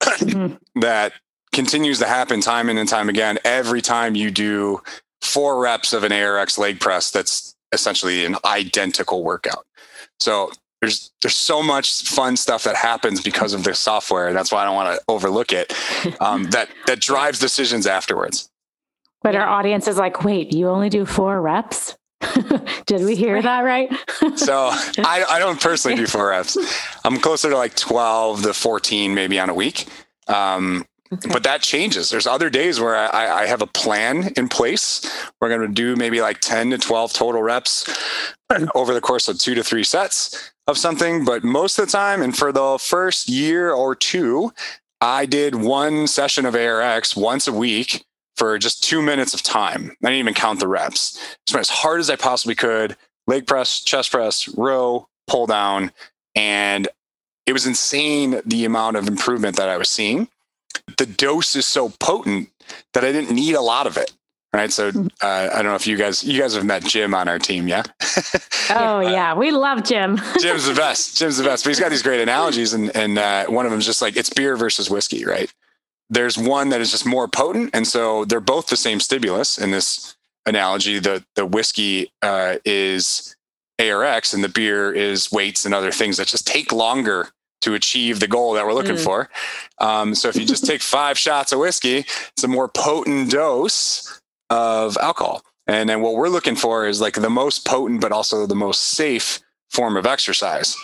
[0.00, 0.80] mm-hmm.
[0.80, 1.12] that
[1.54, 4.82] continues to happen time in and time again every time you do
[5.22, 9.64] four reps of an ARX leg press that's essentially an identical workout.
[10.20, 14.32] So there's there's so much fun stuff that happens because of the software.
[14.32, 15.72] That's why I don't want to overlook it.
[16.20, 18.50] Um, that that drives decisions afterwards.
[19.22, 21.96] But our audience is like, wait, you only do four reps?
[22.86, 23.90] Did we hear that right?
[24.36, 26.58] so I, I don't personally do four reps.
[27.04, 29.86] I'm closer to like 12 to 14 maybe on a week.
[30.28, 30.84] Um,
[31.30, 32.10] But that changes.
[32.10, 35.08] There's other days where I, I have a plan in place.
[35.40, 37.88] We're going to do maybe like 10 to 12 total reps
[38.74, 41.24] over the course of two to three sets of something.
[41.24, 44.52] But most of the time, and for the first year or two,
[45.00, 48.04] I did one session of ARX once a week
[48.36, 49.96] for just two minutes of time.
[50.02, 51.12] I didn't even count the reps.
[51.46, 52.96] Just went as hard as I possibly could
[53.26, 55.92] leg press, chest press, row, pull down.
[56.34, 56.88] And
[57.46, 60.28] it was insane the amount of improvement that I was seeing
[60.98, 62.50] the dose is so potent
[62.92, 64.12] that I didn't need a lot of it.
[64.54, 64.72] Right.
[64.72, 65.08] So mm-hmm.
[65.20, 67.66] uh, I don't know if you guys you guys have met Jim on our team,
[67.66, 67.82] yeah?
[68.70, 70.16] oh yeah, we love Jim.
[70.40, 71.18] Jim's the best.
[71.18, 71.64] Jim's the best.
[71.64, 74.16] But he's got these great analogies, and and uh, one of them is just like
[74.16, 75.52] it's beer versus whiskey, right?
[76.08, 79.72] There's one that is just more potent, and so they're both the same stimulus in
[79.72, 80.14] this
[80.46, 81.00] analogy.
[81.00, 83.34] The the whiskey uh, is
[83.80, 87.30] ARX, and the beer is weights and other things that just take longer
[87.64, 89.04] to achieve the goal that we're looking mm.
[89.04, 89.30] for.
[89.78, 94.20] Um, so if you just take five shots of whiskey, it's a more potent dose
[94.50, 95.42] of alcohol.
[95.66, 98.82] And then what we're looking for is like the most potent, but also the most
[98.82, 100.76] safe form of exercise.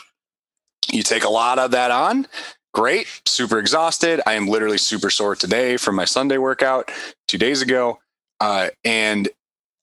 [0.90, 2.26] You take a lot of that on,
[2.72, 4.22] great, super exhausted.
[4.26, 6.90] I am literally super sore today from my Sunday workout
[7.28, 7.98] two days ago.
[8.40, 9.28] Uh, and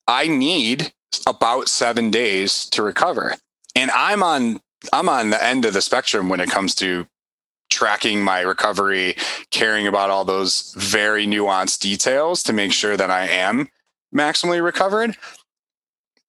[0.08, 0.92] I need
[1.26, 3.36] about seven days to recover.
[3.76, 4.60] And I'm on
[4.92, 7.06] I'm on the end of the spectrum when it comes to
[7.70, 9.16] tracking my recovery,
[9.50, 13.68] caring about all those very nuanced details to make sure that I am
[14.14, 15.16] maximally recovered.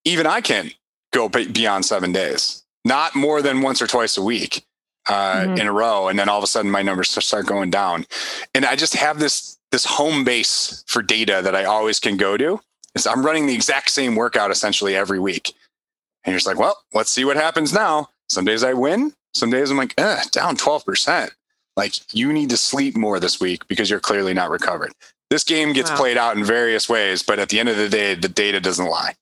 [0.03, 0.73] Even I can't
[1.12, 4.65] go beyond seven days, not more than once or twice a week
[5.07, 5.57] uh, mm-hmm.
[5.57, 6.07] in a row.
[6.07, 8.05] And then all of a sudden my numbers start going down.
[8.53, 12.38] And I just have this this home base for data that I always can go
[12.38, 12.59] to.
[12.97, 15.53] So I'm running the exact same workout essentially every week.
[16.23, 18.09] And you're just like, well, let's see what happens now.
[18.29, 19.13] Some days I win.
[19.33, 21.29] Some days I'm like, eh, down 12%.
[21.77, 24.91] Like you need to sleep more this week because you're clearly not recovered.
[25.29, 25.97] This game gets wow.
[25.97, 28.87] played out in various ways, but at the end of the day, the data doesn't
[28.87, 29.13] lie.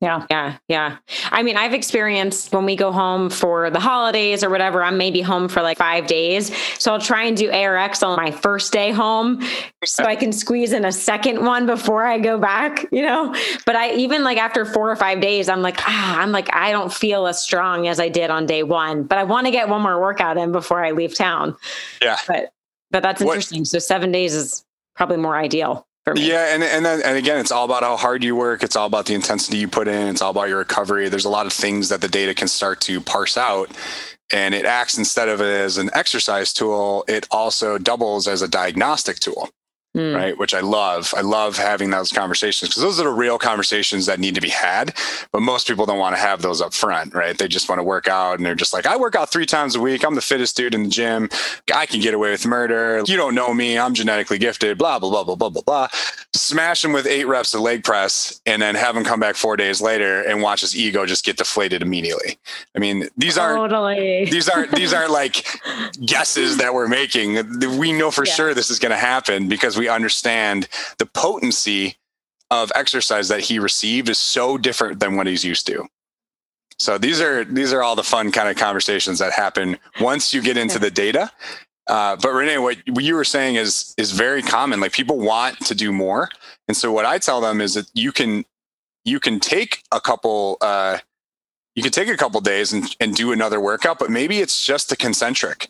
[0.00, 0.26] Yeah.
[0.28, 0.58] Yeah.
[0.68, 0.96] Yeah.
[1.30, 5.22] I mean, I've experienced when we go home for the holidays or whatever, I'm maybe
[5.22, 6.54] home for like five days.
[6.78, 9.42] So I'll try and do ARX on my first day home
[9.82, 13.34] so I can squeeze in a second one before I go back, you know?
[13.64, 16.70] But I even like after four or five days, I'm like, ah, I'm like, I
[16.70, 19.70] don't feel as strong as I did on day one, but I want to get
[19.70, 21.56] one more workout in before I leave town.
[22.02, 22.18] Yeah.
[22.26, 22.52] But,
[22.90, 23.60] but that's interesting.
[23.60, 23.68] What?
[23.68, 25.86] So seven days is probably more ideal.
[26.14, 28.62] Yeah, and and then, and again, it's all about how hard you work.
[28.62, 30.08] It's all about the intensity you put in.
[30.08, 31.08] It's all about your recovery.
[31.08, 33.70] There's a lot of things that the data can start to parse out
[34.32, 39.18] and it acts instead of as an exercise tool, it also doubles as a diagnostic
[39.20, 39.48] tool
[39.94, 40.14] mm.
[40.14, 40.36] right?
[40.36, 41.12] Which I love.
[41.16, 44.48] I love having those conversations because those are the real conversations that need to be
[44.48, 44.94] had.
[45.32, 47.36] But most people don't want to have those up front, right?
[47.36, 49.74] They just want to work out and they're just like, I work out three times
[49.74, 50.04] a week.
[50.04, 51.28] I'm the fittest dude in the gym.
[51.74, 53.02] I can get away with murder.
[53.06, 53.78] You don't know me.
[53.78, 55.88] I'm genetically gifted, blah, blah, blah, blah, blah, blah, blah.
[56.34, 59.56] Smash them with eight reps of leg press and then have him come back four
[59.56, 62.38] days later and watch his ego just get deflated immediately.
[62.74, 64.24] I mean, these aren't totally.
[64.26, 65.46] these aren't these aren't like
[66.04, 67.34] guesses that we're making.
[67.78, 68.32] We know for yeah.
[68.32, 70.66] sure this is going to happen because we we understand
[70.98, 71.96] the potency
[72.50, 75.86] of exercise that he received is so different than what he's used to.
[76.78, 80.40] So these are these are all the fun kind of conversations that happen once you
[80.40, 81.30] get into the data.
[81.86, 84.80] Uh, but Renee, what, you were saying is is very common.
[84.80, 86.30] Like people want to do more,
[86.66, 88.44] and so what I tell them is that you can
[89.04, 90.98] you can take a couple uh,
[91.74, 94.88] you can take a couple days and, and do another workout, but maybe it's just
[94.88, 95.68] the concentric.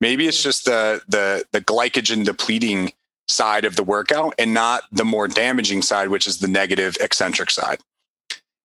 [0.00, 2.92] Maybe it's just the the the glycogen depleting
[3.30, 7.50] side of the workout and not the more damaging side, which is the negative eccentric
[7.50, 7.78] side.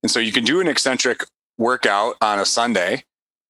[0.04, 1.26] And so you can do an eccentric
[1.58, 3.04] workout on a Sunday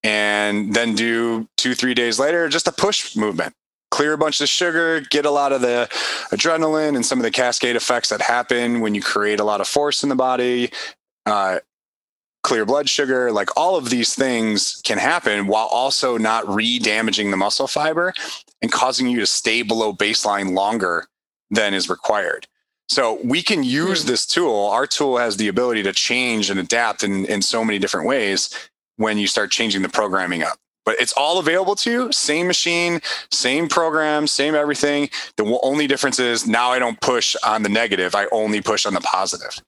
[0.04, 3.54] and then do two, three days later, just a push movement.
[3.92, 5.88] Clear a bunch of sugar, get a lot of the
[6.32, 9.68] adrenaline and some of the cascade effects that happen when you create a lot of
[9.68, 10.70] force in the body,
[11.26, 11.60] uh,
[12.46, 17.32] clear blood sugar, like all of these things can happen while also not re damaging
[17.32, 18.14] the muscle fiber
[18.62, 21.08] and causing you to stay below baseline longer
[21.50, 22.48] than is required.
[22.88, 24.10] So we can use hmm.
[24.10, 24.68] this tool.
[24.68, 28.52] Our tool has the ability to change and adapt in, in so many different ways
[28.98, 30.60] when you start changing the programming up.
[30.86, 35.10] But it's all available to you, same machine, same program, same everything.
[35.36, 38.94] The only difference is now I don't push on the negative, I only push on
[38.94, 39.60] the positive.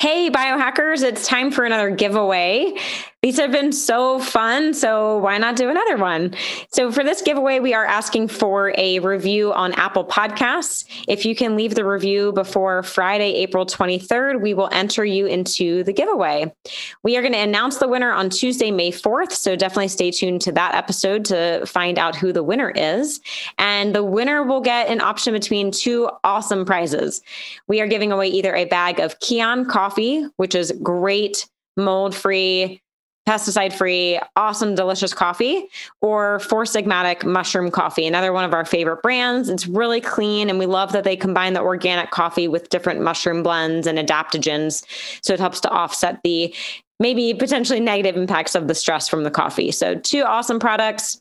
[0.00, 2.74] Hey, biohackers, it's time for another giveaway.
[3.20, 4.72] These have been so fun.
[4.72, 6.36] So why not do another one?
[6.70, 10.84] So for this giveaway, we are asking for a review on Apple Podcasts.
[11.08, 15.82] If you can leave the review before Friday, April 23rd, we will enter you into
[15.82, 16.54] the giveaway.
[17.02, 19.32] We are going to announce the winner on Tuesday, May 4th.
[19.32, 23.20] So definitely stay tuned to that episode to find out who the winner is.
[23.58, 27.20] And the winner will get an option between two awesome prizes.
[27.66, 32.80] We are giving away either a bag of Kion coffee, which is great mold free
[33.28, 35.68] pesticide free, awesome, delicious coffee,
[36.00, 39.50] or Four Sigmatic mushroom coffee, another one of our favorite brands.
[39.50, 43.42] It's really clean, and we love that they combine the organic coffee with different mushroom
[43.42, 44.82] blends and adaptogens.
[45.22, 46.54] So it helps to offset the
[47.00, 49.72] maybe potentially negative impacts of the stress from the coffee.
[49.72, 51.20] So, two awesome products.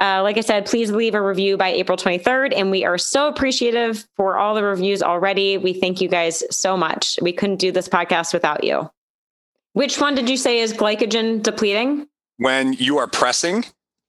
[0.00, 2.52] Uh, like I said, please leave a review by April 23rd.
[2.56, 5.56] And we are so appreciative for all the reviews already.
[5.56, 7.16] We thank you guys so much.
[7.22, 8.90] We couldn't do this podcast without you.
[9.74, 12.06] Which one did you say is glycogen depleting?
[12.38, 13.64] When you are pressing,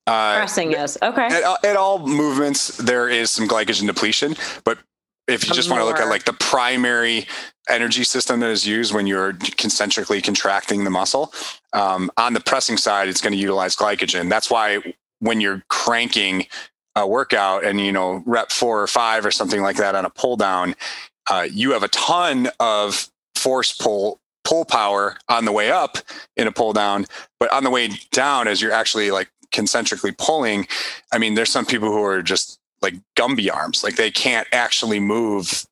[0.08, 1.25] uh, pressing is okay.
[1.25, 4.78] At, at, all movements, there is some glycogen depletion, but
[5.28, 7.25] if you just want to look at like the primary
[7.67, 11.34] energy system that is used when you're concentrically contracting the muscle,
[11.73, 14.30] um, on the pressing side, it's going to utilize glycogen.
[14.30, 16.45] That's why when you're cranking
[16.95, 20.12] a workout and you know rep four or five or something like that on a
[20.12, 20.75] pull down,
[21.28, 25.97] uh, you have a ton of force pull pull power on the way up
[26.38, 27.05] in a pull down,
[27.39, 30.67] but on the way down, as you're actually like concentrically pulling,
[31.12, 34.99] I mean, there's some people who are just like Gumby arms, like they can't actually
[34.99, 35.65] move,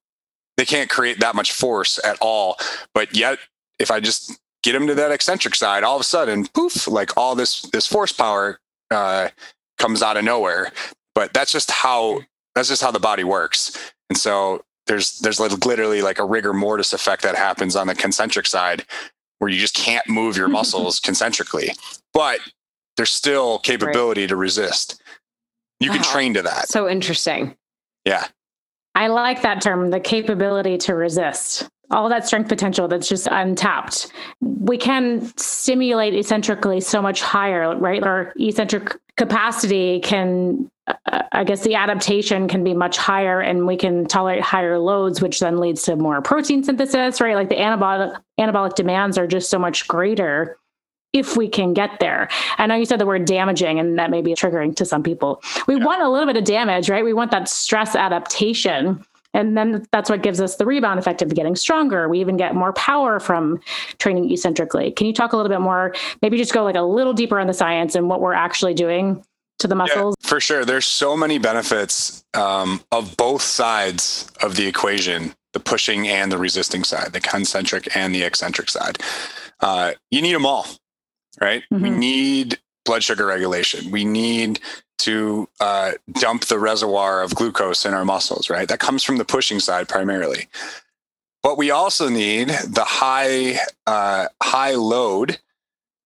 [0.57, 2.57] they can't create that much force at all.
[2.93, 3.39] But yet,
[3.79, 7.15] if I just get them to that eccentric side, all of a sudden, poof, like
[7.15, 8.59] all this this force power
[8.91, 9.29] uh,
[9.77, 10.71] comes out of nowhere.
[11.15, 12.21] But that's just how
[12.55, 13.93] that's just how the body works.
[14.09, 18.47] And so there's there's literally like a rigor mortis effect that happens on the concentric
[18.47, 18.85] side
[19.39, 21.71] where you just can't move your muscles concentrically
[22.13, 22.39] but
[22.97, 24.29] there's still capability right.
[24.29, 25.01] to resist
[25.79, 26.13] you can uh-huh.
[26.13, 27.55] train to that so interesting
[28.05, 28.27] yeah
[28.95, 34.11] i like that term the capability to resist all that strength potential that's just untapped.
[34.41, 38.03] We can stimulate eccentrically so much higher, right?
[38.03, 44.05] Our eccentric capacity can, I guess, the adaptation can be much higher, and we can
[44.05, 47.35] tolerate higher loads, which then leads to more protein synthesis, right?
[47.35, 50.57] Like the anabolic anabolic demands are just so much greater
[51.13, 52.27] if we can get there.
[52.57, 55.41] I know you said the word damaging, and that may be triggering to some people.
[55.67, 55.85] We yeah.
[55.85, 57.05] want a little bit of damage, right?
[57.05, 61.33] We want that stress adaptation and then that's what gives us the rebound effect of
[61.33, 62.07] getting stronger.
[62.07, 63.59] We even get more power from
[63.97, 64.91] training eccentrically.
[64.91, 67.47] Can you talk a little bit more, maybe just go like a little deeper on
[67.47, 69.23] the science and what we're actually doing
[69.59, 70.15] to the muscles?
[70.21, 70.65] Yeah, for sure.
[70.65, 76.37] There's so many benefits um, of both sides of the equation the pushing and the
[76.37, 78.97] resisting side, the concentric and the eccentric side.
[79.59, 80.65] Uh, you need them all,
[81.39, 81.63] right?
[81.71, 81.83] Mm-hmm.
[81.83, 83.91] We need blood sugar regulation.
[83.91, 84.59] We need
[84.99, 88.67] to uh, dump the reservoir of glucose in our muscles, right?
[88.67, 90.47] That comes from the pushing side primarily.
[91.41, 95.39] But we also need the high uh, high load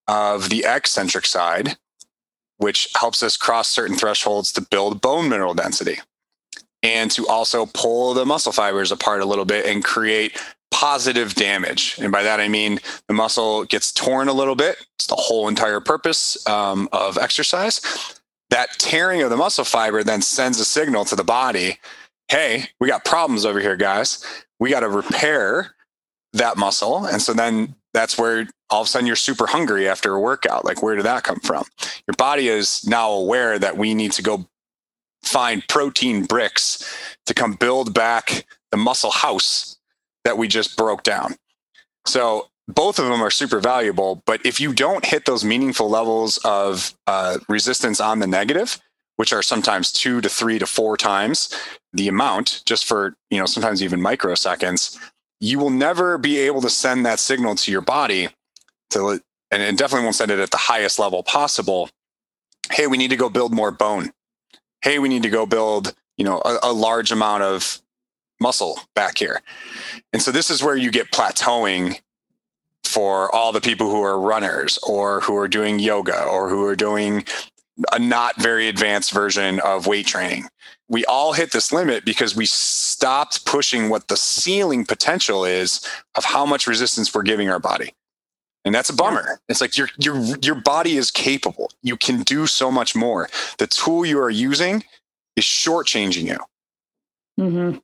[0.08, 1.76] of the eccentric side,
[2.58, 6.00] which helps us cross certain thresholds to build bone mineral density
[6.82, 10.40] and to also pull the muscle fibers apart a little bit and create
[10.70, 11.96] positive damage.
[11.98, 12.78] And by that, I mean
[13.08, 14.76] the muscle gets torn a little bit.
[14.96, 17.80] It's the whole entire purpose um, of exercise.
[18.50, 21.78] That tearing of the muscle fiber then sends a signal to the body
[22.28, 24.24] hey, we got problems over here, guys.
[24.60, 25.74] We got to repair
[26.34, 27.06] that muscle.
[27.06, 30.64] And so then that's where all of a sudden you're super hungry after a workout.
[30.64, 31.64] Like, where did that come from?
[32.06, 34.46] Your body is now aware that we need to go
[35.22, 36.84] find protein bricks
[37.26, 39.76] to come build back the muscle house
[40.24, 41.34] that we just broke down.
[42.06, 44.22] So both of them are super valuable.
[44.26, 48.78] But if you don't hit those meaningful levels of uh, resistance on the negative,
[49.16, 51.52] which are sometimes two to three to four times
[51.92, 54.98] the amount, just for you know sometimes even microseconds,
[55.40, 58.28] you will never be able to send that signal to your body
[58.90, 59.20] to,
[59.50, 61.90] and it definitely won't send it at the highest level possible.
[62.70, 64.12] Hey, we need to go build more bone.
[64.82, 67.80] Hey, we need to go build you know a, a large amount of
[68.40, 69.40] muscle back here.
[70.12, 72.00] And so this is where you get plateauing
[72.84, 76.76] for all the people who are runners or who are doing yoga or who are
[76.76, 77.24] doing
[77.92, 80.48] a not very advanced version of weight training.
[80.88, 85.86] We all hit this limit because we stopped pushing what the ceiling potential is
[86.16, 87.92] of how much resistance we're giving our body.
[88.64, 89.40] And that's a bummer.
[89.48, 91.70] It's like your your your body is capable.
[91.82, 93.28] You can do so much more.
[93.58, 94.84] The tool you are using
[95.36, 96.38] is shortchanging you.
[97.40, 97.78] Mm-hmm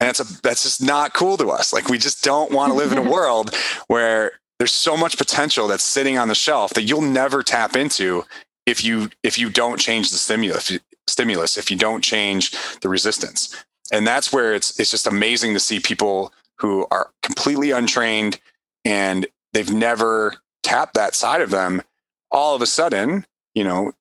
[0.00, 2.76] and that's a that's just not cool to us like we just don't want to
[2.76, 3.54] live in a world
[3.88, 8.24] where there's so much potential that's sitting on the shelf that you'll never tap into
[8.66, 13.64] if you if you don't change the stimulus stimulus if you don't change the resistance
[13.92, 18.40] and that's where it's it's just amazing to see people who are completely untrained
[18.84, 19.26] and
[19.56, 21.82] they've never tapped that side of them
[22.30, 23.92] all of a sudden you know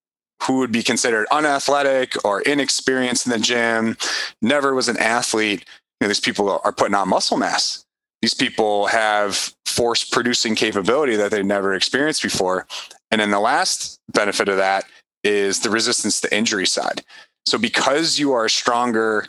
[0.43, 3.97] who would be considered unathletic or inexperienced in the gym
[4.41, 5.65] never was an athlete
[6.05, 7.85] know, these people are putting on muscle mass.
[8.21, 12.65] These people have force producing capability that they've never experienced before.
[13.11, 14.85] And then the last benefit of that
[15.23, 17.03] is the resistance to injury side.
[17.45, 19.27] So because you are stronger,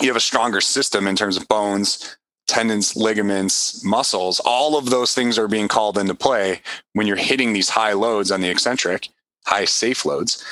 [0.00, 2.16] you have a stronger system in terms of bones,
[2.46, 6.60] tendons, ligaments, muscles, all of those things are being called into play
[6.92, 9.08] when you're hitting these high loads on the eccentric,
[9.46, 10.44] high safe loads.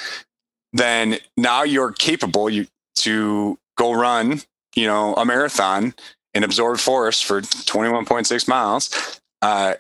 [0.73, 2.67] Then now you're capable you,
[2.97, 4.41] to go run
[4.75, 5.95] you know, a marathon
[6.33, 9.75] in absorbed force for 21.6 miles uh,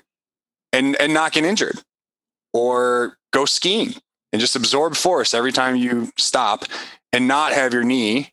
[0.72, 1.80] and, and not get injured
[2.52, 3.94] or go skiing
[4.32, 6.64] and just absorb force every time you stop
[7.12, 8.32] and not have your knee,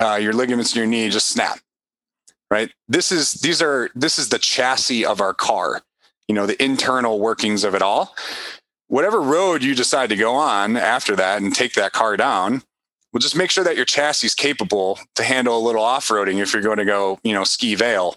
[0.00, 1.60] uh, your ligaments in your knee just snap.
[2.50, 2.72] Right.
[2.88, 5.82] This is, these are, this is the chassis of our car,
[6.26, 8.14] you know, the internal workings of it all.
[8.88, 12.62] Whatever road you decide to go on after that and take that car down,
[13.12, 16.52] well, just make sure that your chassis is capable to handle a little off-roading if
[16.52, 18.16] you're going to go, you know, ski Vail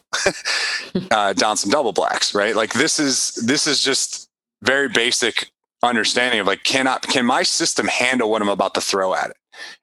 [1.12, 2.56] uh, down some double blacks, right?
[2.56, 4.30] Like this is this is just
[4.62, 9.16] very basic understanding of like, cannot can my system handle what I'm about to throw
[9.16, 9.38] at it?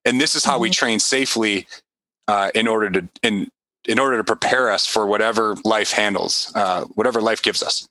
[0.05, 0.63] And this is how mm-hmm.
[0.63, 1.67] we train safely
[2.29, 3.51] uh, in order to in
[3.87, 7.87] in order to prepare us for whatever life handles, uh, whatever life gives us.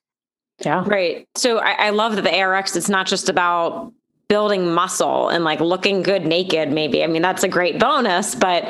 [0.64, 0.84] Yeah.
[0.86, 1.28] Right.
[1.36, 3.94] So I, I love that the ARX, it's not just about
[4.30, 8.64] building muscle and like looking good naked maybe i mean that's a great bonus but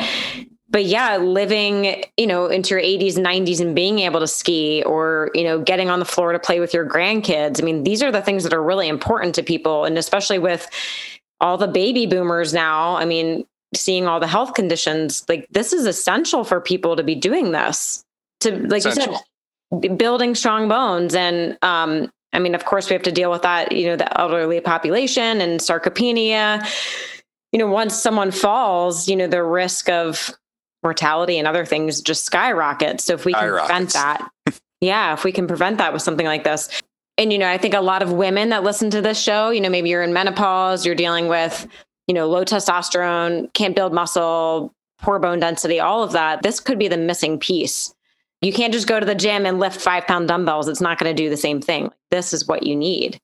[0.70, 4.82] but yeah living you know into your 80s and 90s and being able to ski
[4.84, 8.02] or you know getting on the floor to play with your grandkids i mean these
[8.02, 10.70] are the things that are really important to people and especially with
[11.42, 13.46] all the baby boomers now i mean
[13.76, 18.04] seeing all the health conditions like this is essential for people to be doing this
[18.40, 19.14] to like essential.
[19.14, 19.20] you
[19.82, 23.42] said building strong bones and um I mean, of course, we have to deal with
[23.42, 26.66] that, you know, the elderly population and sarcopenia.
[27.52, 30.32] You know, once someone falls, you know, the risk of
[30.84, 33.04] mortality and other things just skyrockets.
[33.04, 34.30] So if we can prevent that,
[34.82, 36.70] yeah, if we can prevent that with something like this.
[37.18, 39.60] And, you know, I think a lot of women that listen to this show, you
[39.60, 41.68] know, maybe you're in menopause, you're dealing with,
[42.10, 46.44] you know, low testosterone, can't build muscle, poor bone density, all of that.
[46.44, 47.94] This could be the missing piece
[48.42, 50.68] you can't just go to the gym and lift five pound dumbbells.
[50.68, 51.92] It's not going to do the same thing.
[52.10, 53.20] This is what you need.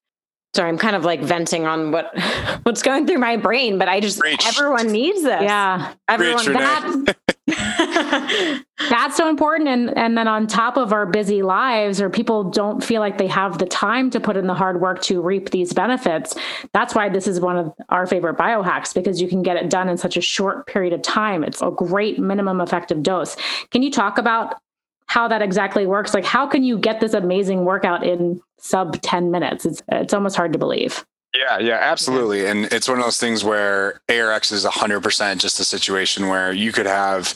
[0.54, 2.18] Sorry, I'm kind of like venting on what
[2.64, 4.46] what's going through my brain, but I just Preach.
[4.46, 5.42] everyone needs this.
[5.42, 7.18] Yeah, everyone that
[8.90, 9.70] That's so important.
[9.70, 13.28] And and then on top of our busy lives, or people don't feel like they
[13.28, 16.36] have the time to put in the hard work to reap these benefits.
[16.74, 19.90] That's why this is one of our favorite biohacks because you can get it done
[19.90, 21.44] in such a short period of time.
[21.44, 23.38] It's a great minimum effective dose.
[23.70, 24.56] Can you talk about
[25.06, 26.16] how that exactly works?
[26.16, 29.66] Like how can you get this amazing workout in sub 10 minutes?
[29.66, 31.06] It's it's almost hard to believe.
[31.36, 32.46] Yeah, yeah, absolutely.
[32.46, 36.72] And it's one of those things where ARX is 100% just a situation where you
[36.72, 37.34] could have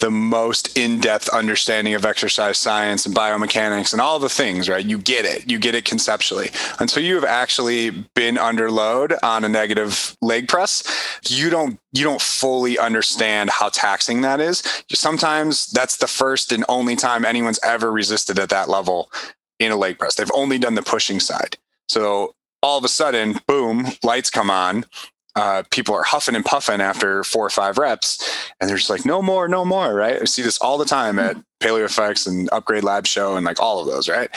[0.00, 4.84] the most in-depth understanding of exercise science and biomechanics and all the things, right?
[4.84, 5.48] You get it.
[5.50, 6.50] You get it conceptually.
[6.78, 10.82] Until you have actually been under load on a negative leg press,
[11.28, 14.62] you don't you don't fully understand how taxing that is.
[14.90, 19.10] Sometimes that's the first and only time anyone's ever resisted at that level
[19.58, 20.14] in a leg press.
[20.14, 21.58] They've only done the pushing side.
[21.88, 24.84] So all of a sudden, boom, lights come on.
[25.36, 29.04] Uh, people are huffing and puffing after four or five reps, and they're just like,
[29.06, 30.20] no more, no more, right?
[30.20, 33.80] I see this all the time at PaleoFX and Upgrade Lab Show and like all
[33.80, 34.28] of those, right?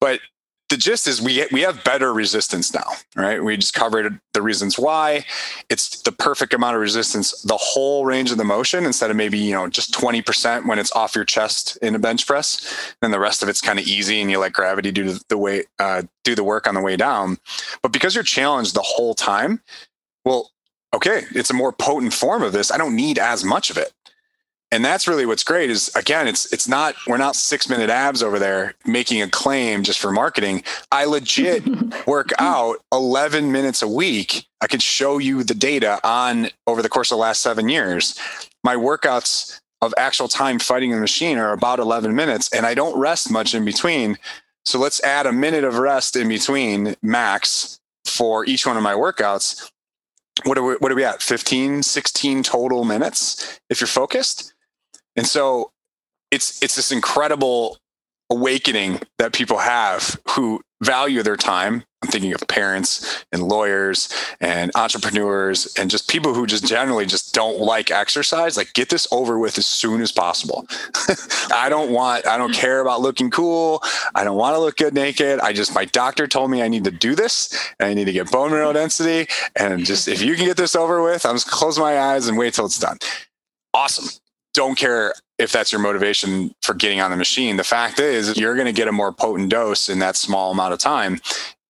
[0.00, 0.20] But
[0.72, 3.44] the gist is we we have better resistance now, right?
[3.44, 5.26] We just covered the reasons why.
[5.68, 9.38] It's the perfect amount of resistance, the whole range of the motion, instead of maybe
[9.38, 13.12] you know just twenty percent when it's off your chest in a bench press, and
[13.12, 16.04] the rest of it's kind of easy, and you let gravity do the way uh,
[16.24, 17.36] do the work on the way down.
[17.82, 19.60] But because you're challenged the whole time,
[20.24, 20.52] well,
[20.94, 22.72] okay, it's a more potent form of this.
[22.72, 23.92] I don't need as much of it
[24.72, 28.22] and that's really what's great is again it's it's not we're not six minute abs
[28.22, 30.64] over there making a claim just for marketing.
[30.90, 31.62] I legit
[32.06, 34.46] work out 11 minutes a week.
[34.60, 38.18] I could show you the data on over the course of the last seven years.
[38.64, 42.98] My workouts of actual time fighting the machine are about 11 minutes and i don't
[42.98, 44.18] rest much in between.
[44.64, 48.94] So let's add a minute of rest in between max for each one of my
[48.94, 49.70] workouts.
[50.44, 51.20] What are we, what are we at?
[51.20, 54.51] 15 16 total minutes if you're focused
[55.16, 55.70] and so
[56.30, 57.78] it's it's this incredible
[58.30, 61.84] awakening that people have who value their time.
[62.02, 67.32] I'm thinking of parents and lawyers and entrepreneurs and just people who just generally just
[67.32, 68.56] don't like exercise.
[68.56, 70.66] Like, get this over with as soon as possible.
[71.54, 72.60] I don't want, I don't hmm.
[72.60, 73.80] care about looking cool.
[74.16, 75.38] I don't want to look good naked.
[75.38, 78.12] I just, my doctor told me I need to do this and I need to
[78.12, 79.32] get bone mineral density.
[79.54, 82.36] And just, if you can get this over with, I'm just close my eyes and
[82.36, 82.98] wait till it's done.
[83.74, 84.21] Awesome
[84.54, 87.56] don't care if that's your motivation for getting on the machine.
[87.56, 90.72] The fact is, you're going to get a more potent dose in that small amount
[90.72, 91.20] of time.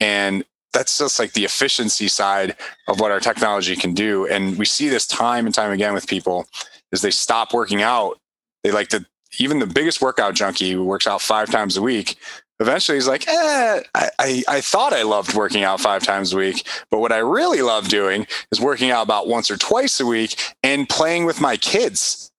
[0.01, 2.57] And that's just like the efficiency side
[2.89, 4.27] of what our technology can do.
[4.27, 6.47] And we see this time and time again with people
[6.91, 8.19] is they stop working out.
[8.65, 9.05] They like to,
[9.39, 12.17] even the biggest workout junkie who works out five times a week,
[12.61, 16.37] eventually he's like, eh, I, I, I, thought I loved working out five times a
[16.37, 20.07] week, but what I really love doing is working out about once or twice a
[20.07, 22.32] week and playing with my kids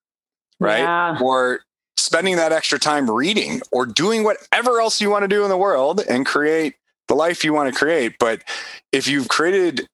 [0.63, 0.79] right?
[0.79, 1.19] Yeah.
[1.21, 1.61] Or
[1.97, 5.57] spending that extra time reading or doing whatever else you want to do in the
[5.57, 6.75] world and create
[7.07, 8.15] the life you want to create.
[8.19, 8.43] But
[8.91, 9.87] if you've created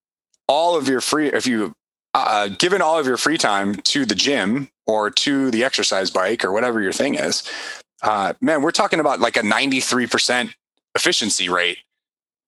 [0.47, 1.73] all of your free, if you
[2.13, 6.43] uh, given all of your free time to the gym or to the exercise bike
[6.43, 7.49] or whatever your thing is,
[8.01, 10.53] uh, man, we're talking about like a 93%
[10.95, 11.79] efficiency rate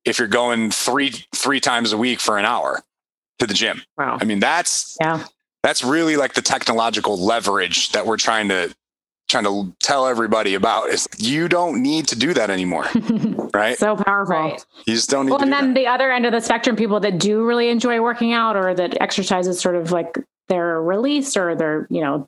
[0.03, 2.81] if you're going three three times a week for an hour
[3.37, 3.83] to the gym.
[3.97, 4.17] Wow.
[4.19, 5.25] I mean, that's yeah
[5.63, 8.73] that's really like the technological leverage that we're trying to
[9.27, 12.85] trying to tell everybody about is you don't need to do that anymore
[13.53, 14.65] right so powerful right.
[14.85, 15.79] you just don't need well, and then that.
[15.79, 18.99] the other end of the spectrum people that do really enjoy working out or that
[19.01, 20.17] exercise is sort of like
[20.49, 22.27] their release or their you know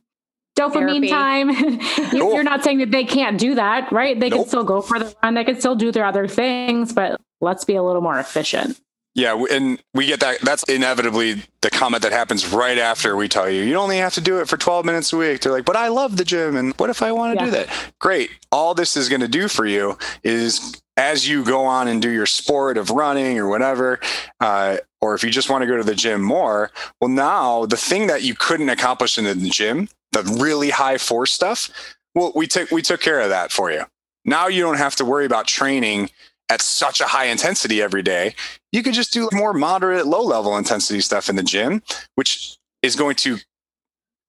[0.57, 1.09] dopamine Therapy.
[1.09, 1.49] time
[2.13, 4.41] you, are not saying that they can't do that right they nope.
[4.41, 7.65] can still go for the run they can still do their other things but let's
[7.65, 8.79] be a little more efficient
[9.15, 10.41] yeah, and we get that.
[10.41, 14.21] That's inevitably the comment that happens right after we tell you you only have to
[14.21, 15.41] do it for 12 minutes a week.
[15.41, 17.51] They're like, but I love the gym, and what if I want to yeah.
[17.51, 17.93] do that?
[17.99, 18.31] Great.
[18.51, 22.09] All this is going to do for you is as you go on and do
[22.09, 23.99] your sport of running or whatever,
[24.39, 27.77] uh, or if you just want to go to the gym more, well, now the
[27.77, 31.69] thing that you couldn't accomplish in the gym, the really high force stuff,
[32.15, 33.83] well, we took we took care of that for you.
[34.25, 36.09] Now you don't have to worry about training
[36.49, 38.35] at such a high intensity every day.
[38.71, 41.81] You could just do more moderate, low level intensity stuff in the gym,
[42.15, 43.37] which is going to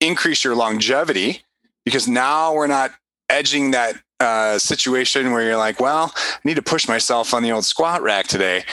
[0.01, 1.43] increase your longevity
[1.85, 2.93] because now we're not
[3.29, 7.53] edging that uh, situation where you're like, well, I need to push myself on the
[7.53, 8.65] old squat rack today.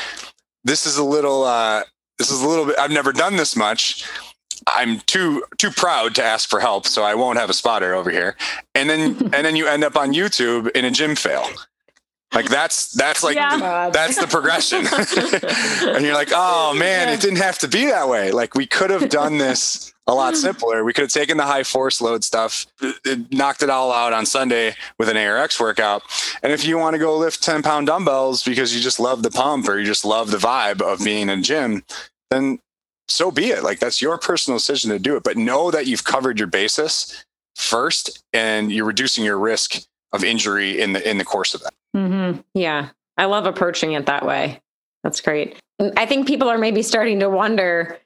[0.63, 1.83] This is a little, uh,
[2.17, 4.05] this is a little bit, I've never done this much.
[4.67, 8.11] I'm too too proud to ask for help, so I won't have a spotter over
[8.11, 8.37] here.
[8.75, 11.49] And then and then you end up on YouTube in a gym fail.
[12.33, 13.57] Like that's that's like yeah.
[13.57, 14.85] the, that's the progression.
[15.95, 18.31] and you're like, oh man, it didn't have to be that way.
[18.31, 20.83] Like we could have done this a lot simpler.
[20.83, 22.91] We could have taken the high force load stuff, uh,
[23.31, 26.03] knocked it all out on Sunday with an ARX workout.
[26.41, 29.31] And if you want to go lift 10 pound dumbbells because you just love the
[29.31, 31.83] pump or you just love the vibe of being in a gym,
[32.29, 32.59] then
[33.07, 33.63] so be it.
[33.63, 35.23] Like that's your personal decision to do it.
[35.23, 37.25] But know that you've covered your basis
[37.55, 39.81] first and you're reducing your risk
[40.13, 41.73] of injury in the in the course of that.
[41.95, 42.41] Mm-hmm.
[42.53, 42.89] Yeah.
[43.17, 44.59] I love approaching it that way.
[45.03, 45.57] That's great.
[45.97, 47.97] I think people are maybe starting to wonder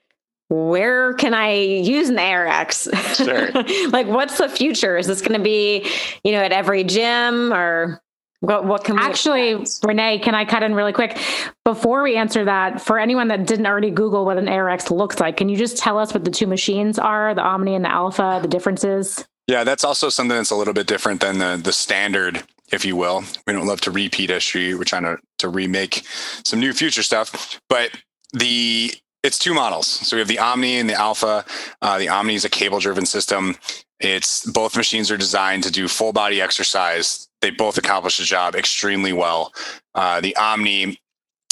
[0.48, 2.88] where can I use an ARX?
[3.16, 3.50] Sure.
[3.90, 4.96] like, what's the future?
[4.96, 5.90] Is this going to be,
[6.22, 8.00] you know, at every gym or
[8.40, 9.88] what, what can actually, expect?
[9.88, 11.18] Renee, can I cut in really quick
[11.64, 12.80] before we answer that?
[12.80, 15.98] For anyone that didn't already Google what an ARX looks like, can you just tell
[15.98, 19.26] us what the two machines are, the Omni and the Alpha, the differences?
[19.46, 22.42] Yeah, that's also something that's a little bit different than the the standard,
[22.72, 23.24] if you will.
[23.46, 24.74] We don't love to repeat history.
[24.74, 26.02] We're trying to to remake
[26.44, 27.90] some new future stuff, but
[28.32, 28.92] the
[29.22, 29.86] it's two models.
[29.86, 31.44] So we have the Omni and the Alpha.
[31.82, 33.56] Uh, the Omni is a cable driven system.
[33.98, 37.28] It's both machines are designed to do full body exercise.
[37.40, 39.52] They both accomplish the job extremely well.
[39.94, 40.98] Uh, the Omni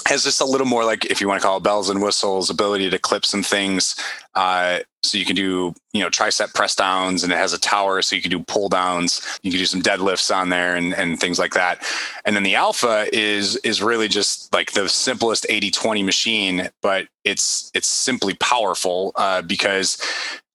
[0.07, 2.51] has just a little more like if you want to call it bells and whistles
[2.51, 3.97] ability to clip some things
[4.35, 8.03] uh, so you can do you know tricep press downs and it has a tower
[8.03, 9.21] so you can do pull downs.
[9.43, 11.87] You can do some deadlifts on there and, and things like that.
[12.25, 17.71] And then the alpha is is really just like the simplest 80-20 machine but it's
[17.75, 20.01] it's simply powerful uh, because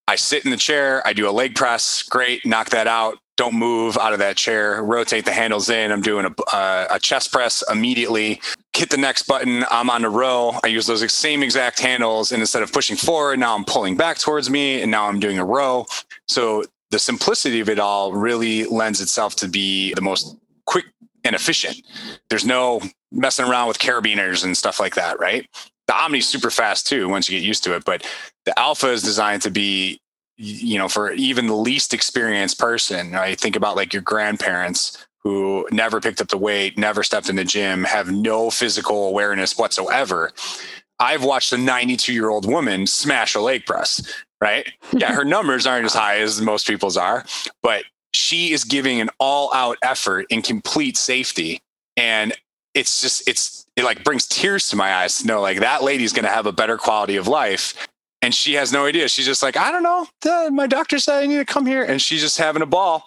[0.08, 3.56] I sit in the chair, I do a leg press, great, knock that out don't
[3.56, 5.94] move out of that chair, rotate the handles in.
[5.94, 8.42] I'm doing a, uh, a chest press immediately.
[8.74, 9.64] Hit the next button.
[9.72, 10.60] I'm on a row.
[10.62, 12.34] I use those same exact handles.
[12.34, 14.82] And instead of pushing forward, now I'm pulling back towards me.
[14.82, 15.86] And now I'm doing a row.
[16.28, 20.36] So the simplicity of it all really lends itself to be the most
[20.66, 20.88] quick
[21.24, 21.82] and efficient.
[22.30, 25.48] There's no messing around with carabiners and stuff like that, right?
[25.88, 28.06] The Omni's super fast too once you get used to it, but
[28.44, 30.02] the Alpha is designed to be
[30.42, 35.68] you know, for even the least experienced person, I think about like your grandparents who
[35.70, 40.32] never picked up the weight, never stepped in the gym, have no physical awareness whatsoever.
[40.98, 44.02] I've watched a 92 year old woman smash a leg press,
[44.40, 44.72] right?
[44.94, 47.26] Yeah, her numbers aren't as high as most people's are,
[47.62, 47.84] but
[48.14, 51.62] she is giving an all out effort in complete safety.
[51.98, 52.34] And
[52.74, 56.14] it's just, it's, it like brings tears to my eyes to know like that lady's
[56.14, 57.90] going to have a better quality of life
[58.22, 59.08] and she has no idea.
[59.08, 60.50] She's just like, I don't know.
[60.50, 63.06] my doctor said I need to come here, and she's just having a ball.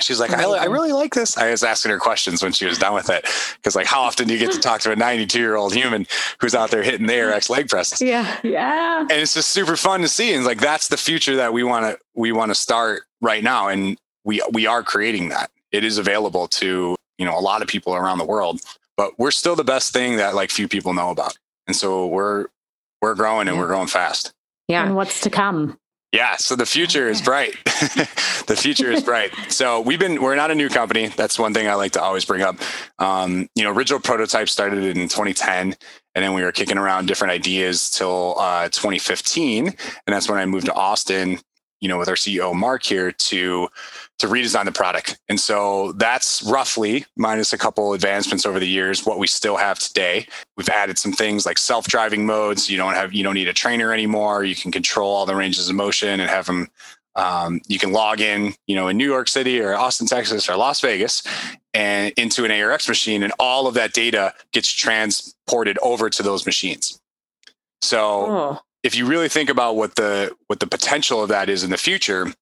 [0.00, 1.38] She's like, I, I really like this.
[1.38, 3.24] I was asking her questions when she was done with it,
[3.56, 6.06] because like, how often do you get to talk to a 92 year old human
[6.40, 8.02] who's out there hitting the ARX leg presses?
[8.02, 9.02] Yeah, yeah.
[9.02, 11.84] And it's just super fun to see, and like that's the future that we want
[11.86, 15.50] to we want to start right now, and we we are creating that.
[15.70, 18.60] It is available to you know a lot of people around the world,
[18.96, 21.38] but we're still the best thing that like few people know about,
[21.68, 22.46] and so we're
[23.00, 24.33] we're growing and we're growing fast.
[24.68, 24.84] Yeah.
[24.84, 25.78] And what's to come?
[26.12, 27.56] Yeah, so the future is bright.
[27.64, 29.32] the future is bright.
[29.48, 31.08] So we've been we're not a new company.
[31.08, 32.56] That's one thing I like to always bring up.
[33.00, 35.74] Um, you know, original prototype started in 2010,
[36.14, 40.46] and then we were kicking around different ideas till uh, 2015, and that's when I
[40.46, 41.40] moved to Austin
[41.84, 43.68] you know, with our CEO Mark here to
[44.18, 45.18] to redesign the product.
[45.28, 49.78] And so that's roughly minus a couple advancements over the years what we still have
[49.78, 50.26] today.
[50.56, 52.70] We've added some things like self-driving modes.
[52.70, 54.44] You don't have you don't need a trainer anymore.
[54.44, 56.68] You can control all the ranges of motion and have them
[57.16, 60.56] um, you can log in, you know, in New York City or Austin, Texas or
[60.56, 61.22] Las Vegas
[61.72, 66.44] and into an ARX machine and all of that data gets transported over to those
[66.44, 67.00] machines.
[67.82, 71.64] So oh if you really think about what the what the potential of that is
[71.64, 72.32] in the future,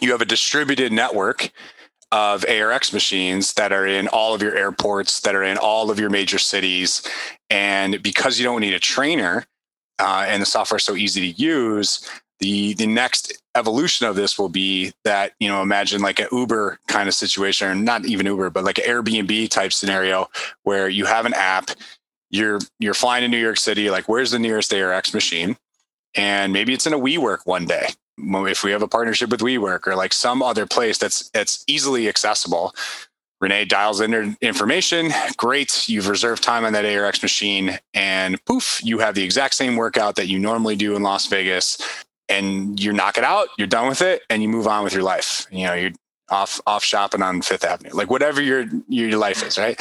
[0.00, 1.50] you have a distributed network
[2.12, 5.98] of ARX machines that are in all of your airports, that are in all of
[5.98, 7.02] your major cities,
[7.50, 9.44] and because you don't need a trainer
[9.98, 14.38] uh, and the software is so easy to use, the the next evolution of this
[14.38, 18.26] will be that you know imagine like an Uber kind of situation, or not even
[18.26, 20.28] Uber, but like an Airbnb type scenario
[20.62, 21.70] where you have an app.
[22.30, 25.56] You're you're flying to New York City, like where's the nearest ARX machine?
[26.16, 27.88] and maybe it's in a WeWork one day.
[28.18, 32.08] If we have a partnership with WeWork or like some other place that's that's easily
[32.08, 32.74] accessible,
[33.40, 35.12] Renee dials in her information.
[35.36, 39.76] Great, you've reserved time on that ARX machine, and poof, you have the exact same
[39.76, 41.78] workout that you normally do in Las Vegas,
[42.28, 43.48] and you knock it out.
[43.58, 45.46] You're done with it, and you move on with your life.
[45.50, 45.90] You know, you're
[46.30, 49.80] off off shopping on Fifth Avenue, like whatever your your life is, right?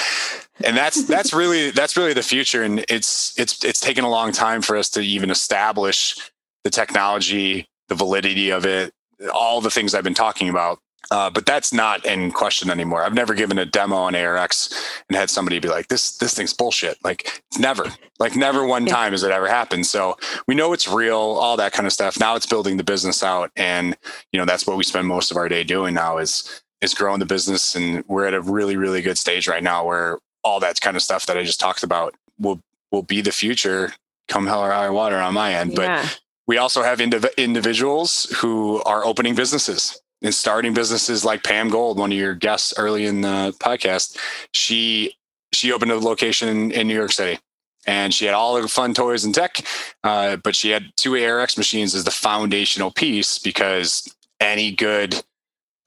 [0.64, 4.34] And that's that's really that's really the future, and it's it's it's taken a long
[4.34, 6.18] time for us to even establish
[6.66, 8.94] the technology, the validity of it,
[9.34, 10.80] all the things I've been talking about.
[11.12, 13.04] Uh, but that's not in question anymore.
[13.04, 14.74] I've never given a demo on ARX
[15.08, 17.86] and had somebody be like, "This this thing's bullshit." Like it's never,
[18.18, 19.86] like never one time has it ever happened.
[19.86, 20.18] So
[20.48, 22.20] we know it's real, all that kind of stuff.
[22.20, 23.96] Now it's building the business out, and
[24.32, 27.20] you know that's what we spend most of our day doing now is is growing
[27.20, 27.76] the business.
[27.76, 31.04] And we're at a really really good stage right now where all that kind of
[31.04, 32.62] stuff that I just talked about will
[32.92, 33.94] will be the future
[34.28, 35.74] come hell or high water on my end.
[35.74, 36.02] Yeah.
[36.02, 41.70] But we also have indiv- individuals who are opening businesses and starting businesses like Pam
[41.70, 44.18] Gold, one of your guests early in the podcast.
[44.52, 45.16] She
[45.54, 47.40] she opened a location in New York City
[47.86, 49.62] and she had all the fun toys and tech,
[50.04, 55.24] uh, but she had two ARX machines as the foundational piece because any good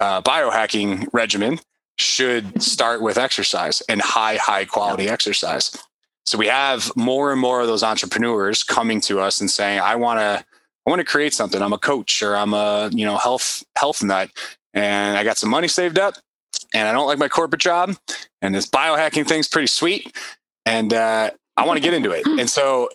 [0.00, 1.60] uh, biohacking regimen
[1.98, 5.76] should start with exercise and high, high quality exercise.
[6.24, 9.96] So we have more and more of those entrepreneurs coming to us and saying, I
[9.96, 10.44] want to
[10.88, 11.60] I want to create something.
[11.60, 14.30] I'm a coach or I'm a, you know, health health nut
[14.72, 16.14] and I got some money saved up
[16.72, 17.94] and I don't like my corporate job
[18.40, 20.16] and this biohacking thing's pretty sweet
[20.64, 22.26] and uh, I want to get into it.
[22.40, 22.88] And so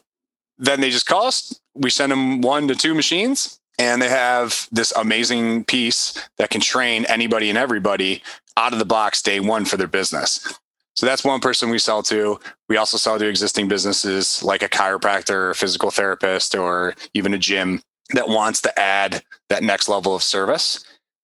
[0.58, 1.60] then they just call us.
[1.76, 6.62] We send them one to two machines and they have this amazing piece that can
[6.62, 8.24] train anybody and everybody
[8.58, 10.60] out of the box day one for their business.
[10.96, 12.40] So that's one person we sell to.
[12.70, 17.34] We also sell to existing businesses like a chiropractor, or a physical therapist, or even
[17.34, 17.82] a gym
[18.14, 20.84] that wants to add that next level of service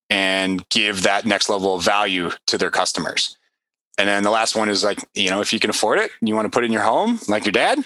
[0.10, 3.38] and give that next level of value to their customers.
[4.00, 6.30] And then the last one is like, you know, if you can afford it and
[6.30, 7.80] you want to put it in your home, like your dad,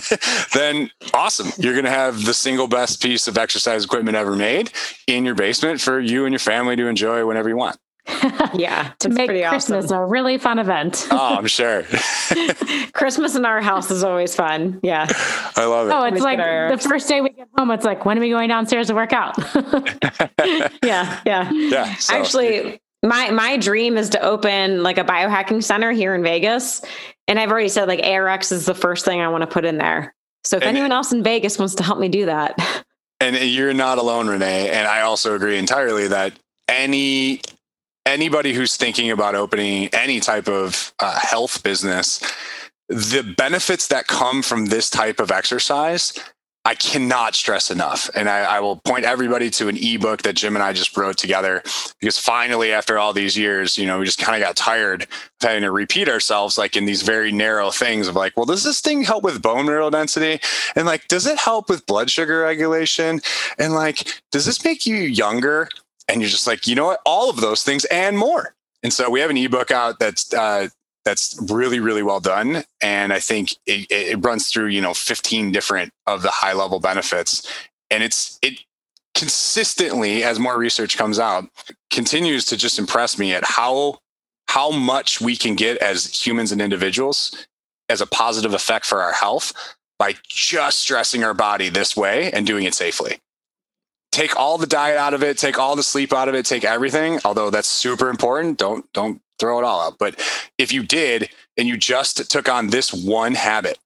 [0.52, 1.50] then awesome.
[1.58, 4.70] You're going to have the single best piece of exercise equipment ever made
[5.06, 7.78] in your basement for you and your family to enjoy whenever you want.
[8.54, 9.98] Yeah, to make Christmas awesome.
[9.98, 11.06] a really fun event.
[11.10, 11.84] oh, I'm sure.
[12.92, 14.80] Christmas in our house is always fun.
[14.82, 15.06] Yeah,
[15.56, 15.92] I love it.
[15.92, 17.70] Oh, it's like the first day we get home.
[17.70, 19.36] It's like when are we going downstairs to work out?
[20.82, 21.94] yeah, yeah, yeah.
[21.96, 22.14] So.
[22.14, 26.82] Actually, my my dream is to open like a biohacking center here in Vegas,
[27.28, 29.78] and I've already said like ARX is the first thing I want to put in
[29.78, 30.14] there.
[30.44, 32.84] So if and anyone else in Vegas wants to help me do that.
[33.20, 34.68] And you're not alone, Renee.
[34.68, 36.34] And I also agree entirely that
[36.68, 37.40] any
[38.06, 42.20] anybody who's thinking about opening any type of uh, health business,
[42.88, 46.12] the benefits that come from this type of exercise,
[46.66, 48.08] I cannot stress enough.
[48.14, 51.18] And I, I, will point everybody to an ebook that Jim and I just wrote
[51.18, 51.62] together
[52.00, 55.08] because finally, after all these years, you know, we just kind of got tired of
[55.42, 58.80] having to repeat ourselves like in these very narrow things of like, well, does this
[58.80, 60.40] thing help with bone mineral density?
[60.74, 63.20] And like, does it help with blood sugar regulation?
[63.58, 65.68] And like, does this make you younger?
[66.08, 68.54] And you're just like, you know what, all of those things and more.
[68.82, 70.68] And so we have an ebook out that's uh,
[71.04, 75.52] that's really really well done, and I think it, it runs through you know 15
[75.52, 77.50] different of the high level benefits,
[77.90, 78.60] and it's it
[79.14, 81.48] consistently as more research comes out
[81.90, 83.98] continues to just impress me at how
[84.48, 87.46] how much we can get as humans and individuals
[87.88, 89.52] as a positive effect for our health
[89.98, 93.20] by just stressing our body this way and doing it safely
[94.14, 96.64] take all the diet out of it, take all the sleep out of it, take
[96.64, 98.58] everything, although that's super important.
[98.58, 99.98] Don't don't throw it all out.
[99.98, 100.20] But
[100.56, 103.78] if you did and you just took on this one habit,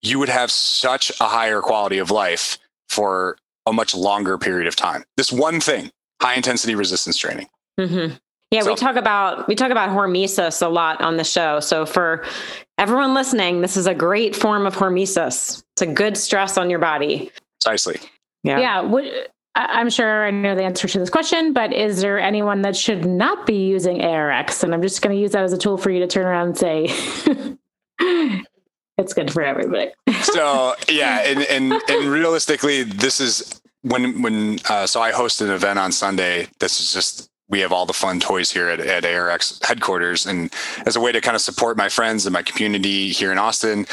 [0.00, 3.36] you would have such a higher quality of life for
[3.66, 5.04] a much longer period of time.
[5.16, 5.90] This one thing,
[6.20, 7.48] high intensity resistance training.
[7.78, 8.16] Mm-hmm.
[8.50, 11.60] Yeah, so, we talk about we talk about hormesis a lot on the show.
[11.60, 12.24] So for
[12.78, 15.62] everyone listening, this is a great form of hormesis.
[15.74, 17.30] It's a good stress on your body.
[17.60, 18.00] Precisely.
[18.44, 18.58] Yeah.
[18.58, 18.80] Yeah.
[19.54, 23.04] I'm sure I know the answer to this question, but is there anyone that should
[23.04, 24.62] not be using ARX?
[24.62, 26.48] And I'm just going to use that as a tool for you to turn around
[26.48, 26.86] and say,
[28.96, 29.90] it's good for everybody.
[30.22, 35.50] so yeah, and, and and realistically, this is when when uh, so I host an
[35.50, 36.48] event on Sunday.
[36.58, 40.50] This is just we have all the fun toys here at, at ARX headquarters, and
[40.86, 43.86] as a way to kind of support my friends and my community here in Austin,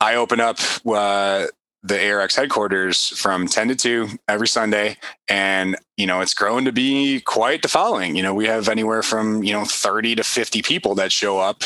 [0.00, 1.46] I open up uh,
[1.86, 4.96] the ARX headquarters from 10 to 2 every Sunday.
[5.28, 8.16] And, you know, it's grown to be quite the following.
[8.16, 11.62] You know, we have anywhere from, you know, 30 to 50 people that show up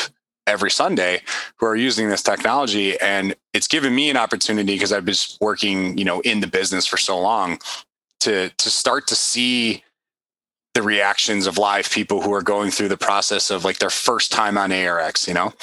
[0.47, 1.21] every Sunday
[1.57, 2.99] who are using this technology.
[2.99, 6.85] And it's given me an opportunity because I've been working, you know, in the business
[6.85, 7.59] for so long
[8.21, 9.83] to to start to see
[10.73, 14.31] the reactions of live people who are going through the process of like their first
[14.31, 15.53] time on ARX, you know?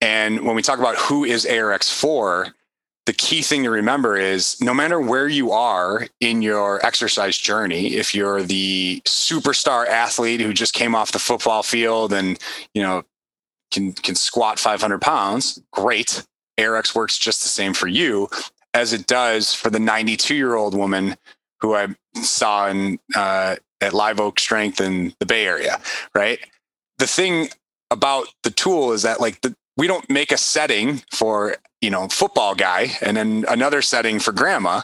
[0.00, 2.54] And when we talk about who is ARX for,
[3.06, 7.94] the key thing to remember is no matter where you are in your exercise journey,
[7.94, 12.38] if you're the superstar athlete who just came off the football field and,
[12.74, 13.04] you know,
[13.70, 16.24] can, can squat 500 pounds, great.
[16.58, 18.28] ARX works just the same for you
[18.74, 21.16] as it does for the 92 year old woman
[21.60, 25.80] who I saw in uh, at Live Oak Strength in the Bay Area,
[26.14, 26.40] right?
[26.98, 27.50] The thing
[27.90, 31.56] about the tool is that like the, we don't make a setting for
[31.86, 34.80] you know football guy and then another setting for grandma.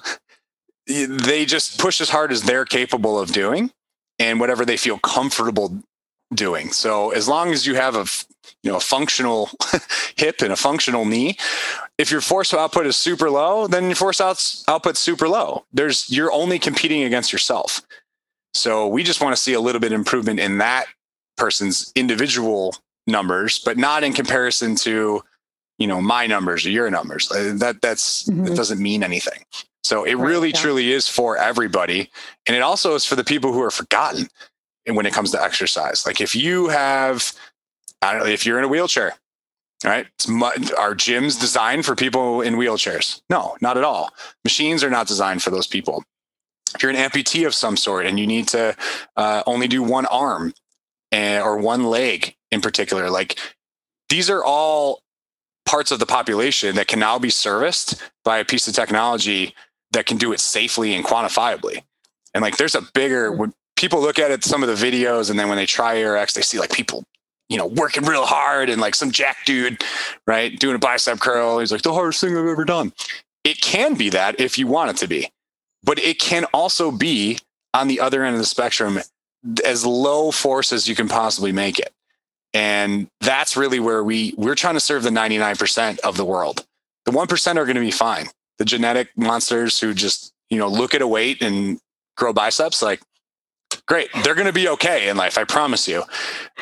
[0.86, 3.72] They just push as hard as they're capable of doing
[4.20, 5.82] and whatever they feel comfortable
[6.32, 6.70] doing.
[6.70, 8.06] So as long as you have a
[8.62, 9.50] you know a functional
[10.16, 11.36] hip and a functional knee,
[11.98, 14.36] if your force output is super low, then your force out,
[14.68, 15.64] output's super low.
[15.72, 17.82] There's you're only competing against yourself.
[18.54, 20.86] So we just want to see a little bit improvement in that
[21.36, 22.76] person's individual
[23.08, 25.24] numbers, but not in comparison to
[25.82, 27.30] you know my numbers or your numbers.
[27.30, 28.44] Uh, that that's mm-hmm.
[28.44, 29.44] that doesn't mean anything.
[29.82, 30.60] So it right, really yeah.
[30.60, 32.08] truly is for everybody,
[32.46, 34.28] and it also is for the people who are forgotten
[34.86, 36.06] when it comes to exercise.
[36.06, 37.32] Like if you have,
[38.00, 39.14] I don't know, if you're in a wheelchair,
[39.84, 40.06] right?
[40.14, 43.20] It's are gyms designed for people in wheelchairs?
[43.28, 44.10] No, not at all.
[44.44, 46.04] Machines are not designed for those people.
[46.76, 48.76] If you're an amputee of some sort and you need to
[49.16, 50.54] uh, only do one arm
[51.10, 53.38] and, eh, or one leg in particular, like
[54.08, 55.02] these are all
[55.66, 59.54] parts of the population that can now be serviced by a piece of technology
[59.92, 61.82] that can do it safely and quantifiably.
[62.34, 65.38] And like there's a bigger when people look at it, some of the videos, and
[65.38, 67.04] then when they try ARX, they see like people
[67.52, 69.84] you know, working real hard and like some jack dude,
[70.26, 71.58] right, doing a bicep curl.
[71.58, 72.94] He's like, the hardest thing I've ever done.
[73.44, 75.30] It can be that if you want it to be,
[75.84, 77.38] but it can also be
[77.74, 79.00] on the other end of the spectrum
[79.66, 81.92] as low force as you can possibly make it.
[82.54, 86.66] And that's really where we we're trying to serve the 99% of the world.
[87.04, 88.26] The 1% are going to be fine.
[88.58, 91.78] The genetic monsters who just, you know, look at a weight and
[92.16, 93.00] grow biceps like
[93.88, 94.10] great.
[94.22, 95.38] They're going to be okay in life.
[95.38, 96.02] I promise you.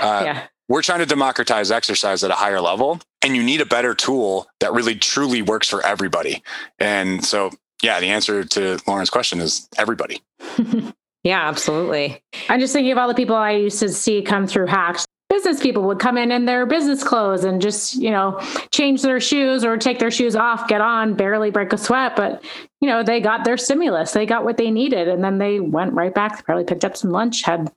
[0.01, 3.67] Uh, yeah we're trying to democratize exercise at a higher level and you need a
[3.67, 6.43] better tool that really truly works for everybody
[6.79, 7.51] and so
[7.83, 10.23] yeah the answer to lauren's question is everybody
[11.25, 14.67] yeah absolutely i'm just thinking of all the people i used to see come through
[14.67, 18.39] hacks business people would come in in their business clothes and just you know
[18.73, 22.45] change their shoes or take their shoes off get on barely break a sweat but
[22.81, 25.93] you know they got their stimulus they got what they needed and then they went
[25.95, 27.71] right back probably picked up some lunch had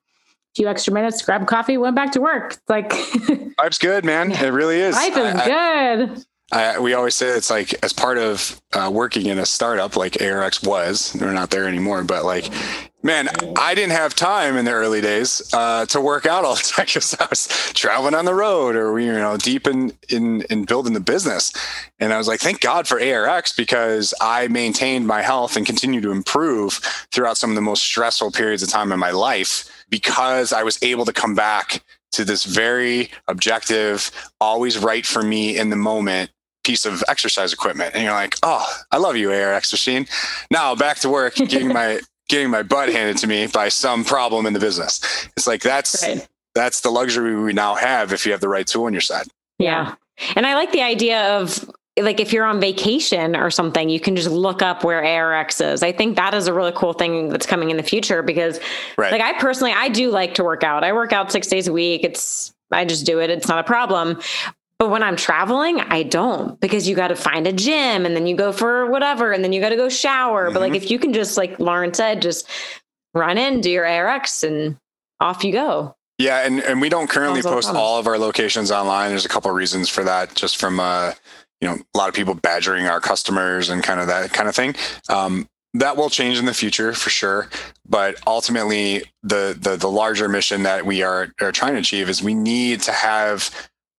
[0.54, 2.54] a few extra minutes, grab coffee, went back to work.
[2.54, 2.93] It's like
[3.58, 4.32] life's good, man.
[4.32, 4.95] It really is.
[4.95, 6.26] Life is I, good.
[6.51, 10.22] I, we always say it's like as part of uh, working in a startup like
[10.22, 11.14] ARX was.
[11.14, 12.49] They're not there anymore, but like,
[13.04, 13.28] man,
[13.58, 16.86] I didn't have time in the early days uh, to work out all the time
[16.86, 20.93] because I was traveling on the road or you know deep in in in building
[20.93, 21.54] the business.
[21.99, 26.01] And I was like, thank God for ARX because I maintained my health and continue
[26.01, 26.74] to improve
[27.12, 30.82] throughout some of the most stressful periods of time in my life because I was
[30.82, 31.84] able to come back
[32.14, 36.30] to this very objective, always right for me in the moment
[36.64, 37.93] piece of exercise equipment.
[37.93, 40.08] And you're like, oh, I love you, ARX machine.
[40.49, 41.99] Now back to work, getting my
[42.34, 44.99] getting my butt handed to me by some problem in the business.
[45.38, 46.27] It's like that's right.
[46.55, 49.27] that's the luxury we now have if you have the right tool on your side.
[49.59, 49.93] Yeah.
[50.36, 54.15] And I like the idea of like if you're on vacation or something, you can
[54.15, 55.84] just look up where ARX is.
[55.84, 58.59] I think that is a really cool thing that's coming in the future because
[58.97, 59.11] right.
[59.11, 60.84] like I personally I do like to work out.
[60.84, 62.03] I work out 6 days a week.
[62.03, 63.29] It's I just do it.
[63.29, 64.19] It's not a problem.
[64.80, 68.28] But when I'm traveling, I don't because you got to find a gym and then
[68.28, 70.45] you go for whatever and then you got to go shower.
[70.45, 70.53] Mm-hmm.
[70.53, 70.84] But like mm-hmm.
[70.84, 72.49] if you can just like Lauren said, just
[73.13, 74.78] run in, do your ARX and
[75.19, 75.95] off you go.
[76.19, 79.09] Yeah, and, and we don't currently post all of our locations online.
[79.09, 81.13] There's a couple of reasons for that, just from uh,
[81.63, 84.55] you know a lot of people badgering our customers and kind of that kind of
[84.55, 84.76] thing
[85.07, 87.49] um, that will change in the future for sure
[87.88, 92.21] but ultimately the, the the larger mission that we are are trying to achieve is
[92.21, 93.49] we need to have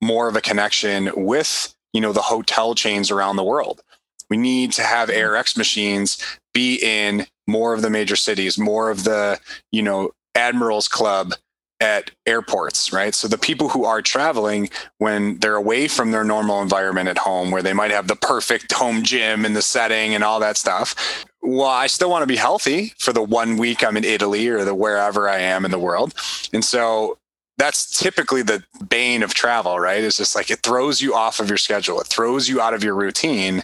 [0.05, 3.83] more of a connection with you know the hotel chains around the world
[4.31, 5.35] we need to have mm-hmm.
[5.35, 6.19] ARX machines
[6.53, 9.41] be in more of the major cities more of the
[9.73, 11.33] you know admirals club
[11.81, 13.15] at airports, right?
[13.15, 17.51] So the people who are traveling when they're away from their normal environment at home,
[17.51, 21.27] where they might have the perfect home gym and the setting and all that stuff.
[21.43, 24.65] Well, I still want to be healthy for the one week I'm in Italy or
[24.65, 26.15] the wherever I am in the world.
[26.53, 27.19] And so
[27.57, 30.03] that's typically the bane of travel, right?
[30.03, 32.83] It's just like it throws you off of your schedule, it throws you out of
[32.83, 33.63] your routine.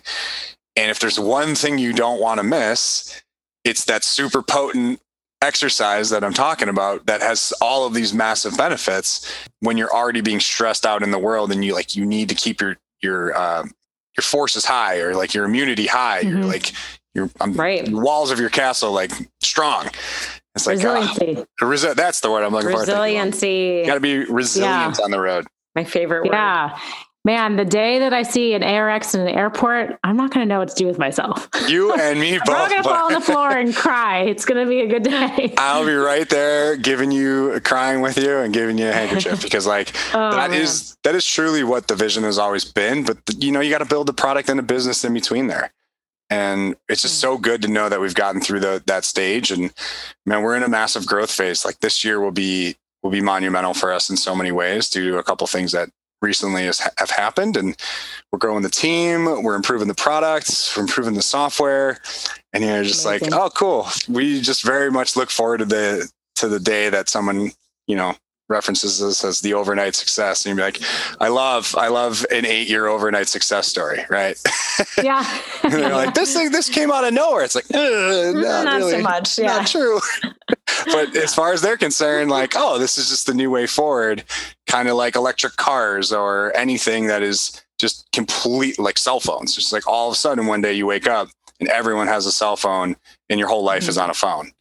[0.76, 3.20] And if there's one thing you don't want to miss,
[3.64, 5.00] it's that super potent
[5.42, 9.30] exercise that I'm talking about that has all of these massive benefits
[9.60, 12.34] when you're already being stressed out in the world and you like you need to
[12.34, 13.72] keep your your um,
[14.16, 16.22] your forces high or like your immunity high.
[16.22, 16.36] Mm-hmm.
[16.36, 16.72] You're like
[17.14, 17.88] your um, right.
[17.90, 19.10] walls of your castle like
[19.40, 19.88] strong.
[20.54, 21.46] It's like ah, resiliency.
[21.60, 22.86] Oh, resi- that's the word I'm looking resiliency.
[22.92, 23.02] for.
[23.02, 23.86] Resiliency.
[23.86, 25.04] Got to be resilient yeah.
[25.04, 25.46] on the road.
[25.74, 26.32] My favorite word.
[26.32, 26.78] Yeah.
[27.22, 30.48] Man, the day that I see an ARX in an airport, I'm not going to
[30.48, 31.48] know what to do with myself.
[31.68, 32.56] You and me both.
[32.56, 34.20] I'm going to fall on the floor and cry.
[34.22, 35.52] It's going to be a good day.
[35.58, 39.66] I'll be right there, giving you, crying with you, and giving you a handkerchief because,
[39.66, 40.62] like, oh, that man.
[40.62, 43.04] is that is truly what the vision has always been.
[43.04, 45.72] But you know, you got to build a product and a business in between there
[46.30, 47.32] and it's just hmm.
[47.32, 49.50] so good to know that we've gotten through the, that stage.
[49.50, 49.72] And
[50.24, 51.64] man we're in a massive growth phase.
[51.64, 55.10] Like this year will be will be monumental for us in so many ways due
[55.10, 55.88] to a couple things that
[56.22, 57.56] recently has, have happened.
[57.56, 57.74] And
[58.30, 59.42] we're growing the team.
[59.42, 60.76] We're improving the products.
[60.76, 61.98] We're improving the software.
[62.52, 63.30] And you're just Amazing.
[63.30, 63.88] like oh cool.
[64.08, 67.50] We just very much look forward to the to the day that someone
[67.86, 68.14] you know
[68.50, 70.80] references this as the overnight success and you'd be like
[71.20, 74.38] i love i love an eight year overnight success story right?
[75.02, 75.24] Yeah.
[75.62, 77.44] They're like this thing this came out of nowhere.
[77.44, 79.46] It's like uh, not, not really, so much yeah.
[79.46, 80.00] not true.
[80.86, 84.24] But as far as they're concerned like oh this is just the new way forward
[84.66, 89.54] kind of like electric cars or anything that is just complete like cell phones.
[89.54, 91.28] Just like all of a sudden one day you wake up
[91.60, 92.96] and everyone has a cell phone
[93.28, 93.90] and your whole life mm-hmm.
[93.90, 94.52] is on a phone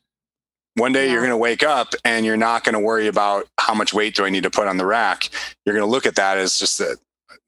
[0.80, 1.14] one day yeah.
[1.14, 4.16] you're going to wake up and you're not going to worry about how much weight
[4.16, 5.30] do I need to put on the rack.
[5.66, 6.98] You're going to look at that as just a,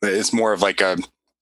[0.01, 0.97] it's more of like a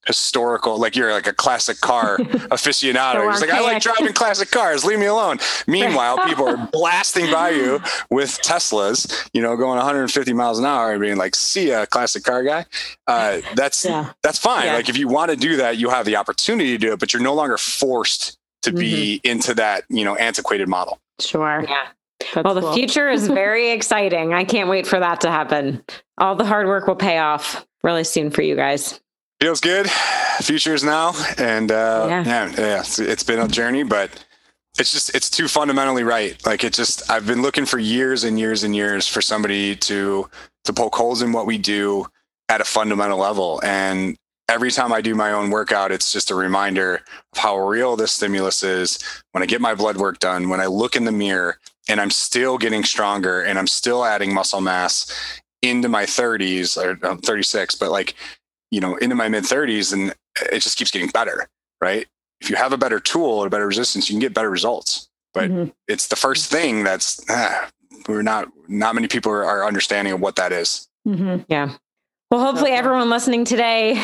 [0.06, 3.30] historical, like you're like a classic car aficionado.
[3.32, 4.84] He's like, I like driving classic cars.
[4.84, 5.38] Leave me alone.
[5.68, 10.92] Meanwhile, people are blasting by you with Teslas, you know, going 150 miles an hour
[10.92, 12.66] and being like, see a classic car guy.
[13.08, 14.14] Uh, that's, yeah.
[14.24, 14.66] that's fine.
[14.66, 14.76] Yeah.
[14.76, 17.14] Like if you want to do that, you have the opportunity to do it, but
[17.14, 18.80] you're no longer forced to mm-hmm.
[18.80, 21.00] be into that, you know, antiquated model.
[21.20, 21.64] Sure.
[21.68, 21.88] Yeah.
[22.34, 22.74] That's well, the cool.
[22.74, 24.34] future is very exciting.
[24.34, 25.84] I can't wait for that to happen.
[26.18, 29.00] All the hard work will pay off really soon for you guys.
[29.42, 29.90] Feels good.
[30.42, 34.12] Future is now, and uh, yeah, yeah, yeah it's, it's been a journey, but
[34.78, 36.46] it's just it's too fundamentally right.
[36.46, 40.30] Like it just I've been looking for years and years and years for somebody to
[40.66, 42.06] to poke holes in what we do
[42.50, 44.18] at a fundamental level, and
[44.50, 46.96] every time I do my own workout, it's just a reminder
[47.34, 49.00] of how real this stimulus is.
[49.32, 52.10] When I get my blood work done, when I look in the mirror and I'm
[52.10, 55.12] still getting stronger and I'm still adding muscle mass
[55.62, 58.16] into my 30s or I'm um, 36, but like,
[58.72, 60.16] you know, into my mid 30s, and
[60.52, 61.48] it just keeps getting better,
[61.82, 62.08] right?
[62.42, 65.10] If you have a better tool or a better resistance, you can get better results.
[65.34, 65.70] But mm-hmm.
[65.88, 67.70] it's the first thing that's ah,
[68.08, 70.88] we're not not many people are, are understanding of what that is.
[71.08, 71.44] Mm-hmm.
[71.50, 71.76] Yeah.
[72.32, 74.02] Well, hopefully, everyone listening today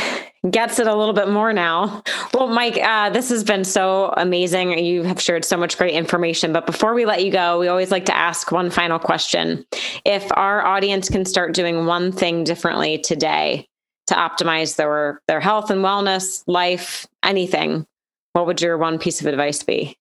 [0.51, 2.03] gets it a little bit more now.
[2.33, 4.77] Well, Mike, uh, this has been so amazing.
[4.79, 6.53] You have shared so much great information.
[6.53, 9.65] But before we let you go, we always like to ask one final question.
[10.03, 13.67] If our audience can start doing one thing differently today
[14.07, 17.85] to optimize their their health and wellness, life, anything,
[18.33, 19.97] what would your one piece of advice be?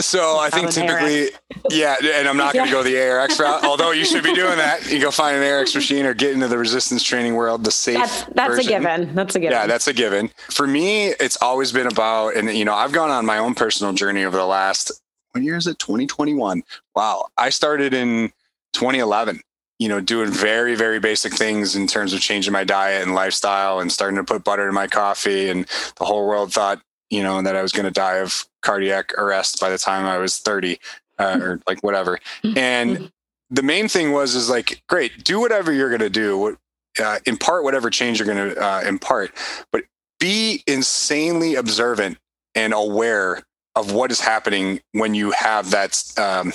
[0.00, 1.30] So I think typically,
[1.70, 4.56] yeah, and I'm not going to go the ARX route, although you should be doing
[4.56, 4.90] that.
[4.90, 7.96] You go find an ARX machine or get into the resistance training world, the safe.
[7.96, 9.14] That's, that's a given.
[9.14, 9.52] That's a given.
[9.52, 10.30] Yeah, that's a given.
[10.50, 13.92] For me, it's always been about, and you know, I've gone on my own personal
[13.92, 14.92] journey over the last,
[15.32, 15.78] what year is it?
[15.78, 16.62] 2021.
[16.94, 17.26] Wow.
[17.36, 18.32] I started in
[18.74, 19.40] 2011
[19.78, 23.78] you know, doing very, very basic things in terms of changing my diet and lifestyle
[23.78, 25.48] and starting to put butter in my coffee.
[25.48, 25.66] And
[25.98, 29.14] the whole world thought, you know, and that I was going to die of cardiac
[29.14, 30.78] arrest by the time I was 30
[31.18, 32.18] uh, or like whatever.
[32.56, 33.10] And
[33.50, 36.58] the main thing was, is like, great, do whatever you're going to do,
[37.02, 39.32] uh, impart whatever change you're going to uh, impart,
[39.72, 39.84] but
[40.20, 42.18] be insanely observant
[42.54, 43.42] and aware
[43.74, 46.52] of what is happening when you have that, um,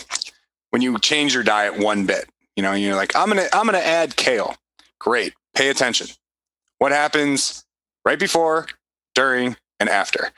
[0.71, 2.29] when you change your diet one bit.
[2.55, 4.55] You know, you're like, I'm gonna, I'm gonna add kale.
[4.99, 6.07] Great, pay attention.
[6.77, 7.65] What happens
[8.05, 8.67] right before,
[9.15, 10.31] during, and after?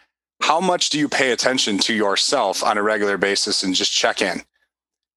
[0.45, 4.21] How much do you pay attention to yourself on a regular basis and just check
[4.21, 4.41] in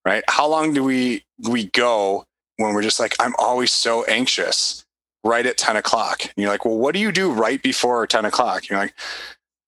[0.08, 0.24] right?
[0.28, 2.24] How long do we we go
[2.56, 4.84] when we're just like i'm always so anxious
[5.22, 6.22] right at 10 o'clock?
[6.22, 8.68] And you're like well what do you do right before 10 o'clock?
[8.68, 8.94] You're like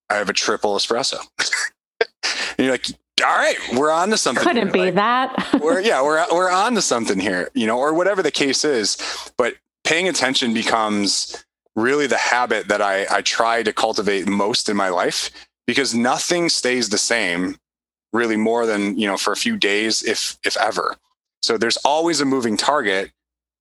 [0.09, 1.19] i have a triple espresso.
[2.57, 2.87] And you're like
[3.23, 4.73] all right we're on to something couldn't here.
[4.73, 5.59] be like, that.
[5.61, 8.97] we're yeah we're, we're on to something here you know or whatever the case is.
[9.37, 9.55] But
[9.85, 11.45] paying attention becomes
[11.77, 15.31] really the habit that I, I try to cultivate most in my life
[15.71, 17.57] because nothing stays the same
[18.12, 20.97] really more than you know for a few days if if ever
[21.43, 23.12] so there's always a moving target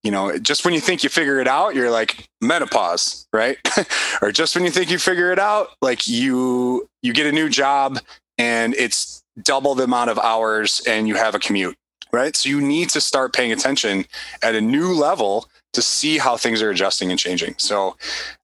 [0.02, 3.60] you know just when you think you figure it out you're like menopause right
[4.24, 7.48] or just when you think you figure it out like you you get a new
[7.48, 8.00] job
[8.40, 11.78] and it's double the amount of hours and you have a commute
[12.12, 14.04] right so you need to start paying attention
[14.42, 17.56] at a new level to see how things are adjusting and changing.
[17.58, 17.96] So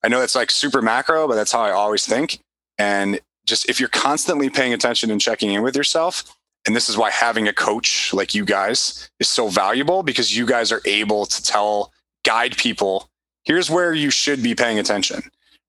[0.03, 2.39] I know that's like super macro, but that's how I always think.
[2.77, 6.23] And just if you're constantly paying attention and checking in with yourself,
[6.65, 10.45] and this is why having a coach like you guys is so valuable because you
[10.45, 11.91] guys are able to tell,
[12.23, 13.09] guide people
[13.45, 15.23] here's where you should be paying attention,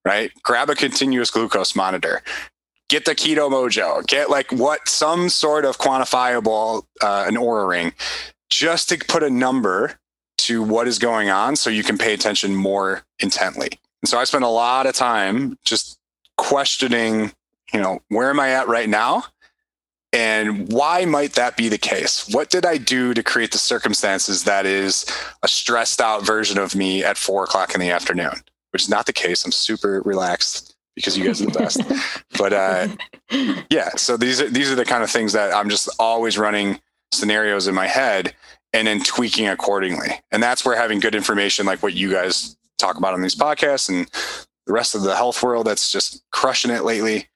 [0.05, 0.33] right?
[0.43, 2.22] Grab a continuous glucose monitor.
[2.89, 4.05] Get the keto mojo.
[4.07, 7.93] Get like what some sort of quantifiable uh, an Oura ring,
[8.51, 9.99] just to put a number
[10.39, 13.70] to what is going on, so you can pay attention more intently.
[14.03, 15.99] And so I spend a lot of time just
[16.37, 17.33] questioning,
[17.72, 19.24] you know, where am I at right now?
[20.12, 22.28] And why might that be the case?
[22.32, 25.04] What did I do to create the circumstances that is
[25.42, 28.42] a stressed out version of me at four o'clock in the afternoon?
[28.70, 29.44] Which is not the case.
[29.44, 31.80] I'm super relaxed because you guys are the best.
[32.38, 32.88] but uh,
[33.70, 36.80] yeah, so these are these are the kind of things that I'm just always running
[37.12, 38.34] scenarios in my head
[38.72, 40.20] and then tweaking accordingly.
[40.32, 43.88] And that's where having good information like what you guys talk about on these podcasts
[43.88, 44.10] and
[44.66, 47.28] the rest of the health world that's just crushing it lately.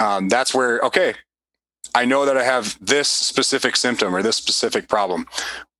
[0.00, 1.14] Um, that's where okay,
[1.94, 5.26] I know that I have this specific symptom or this specific problem.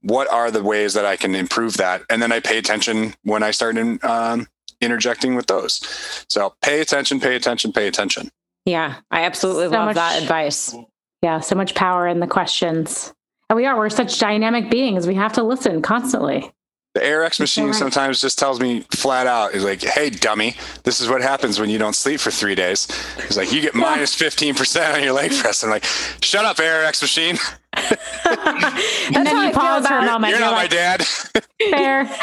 [0.02, 2.02] What are the ways that I can improve that?
[2.10, 4.46] And then I pay attention when I start in, um,
[4.80, 5.80] interjecting with those.
[6.28, 8.30] So pay attention, pay attention, pay attention.
[8.66, 10.74] Yeah, I absolutely so love much, that advice.
[11.22, 13.12] Yeah, so much power in the questions.
[13.48, 15.06] And we are, we're such dynamic beings.
[15.06, 16.52] We have to listen constantly.
[16.94, 17.74] The ARX machine right.
[17.74, 21.68] sometimes just tells me flat out, is like, hey, dummy, this is what happens when
[21.68, 22.86] you don't sleep for three days.
[23.18, 25.64] It's like, you get minus 15% on your leg press.
[25.64, 25.84] I'm like,
[26.22, 27.36] shut up, ARX machine.
[27.74, 30.30] and then you pause for a moment.
[30.30, 31.02] You're, you're not like, my dad.
[31.02, 32.02] Fair.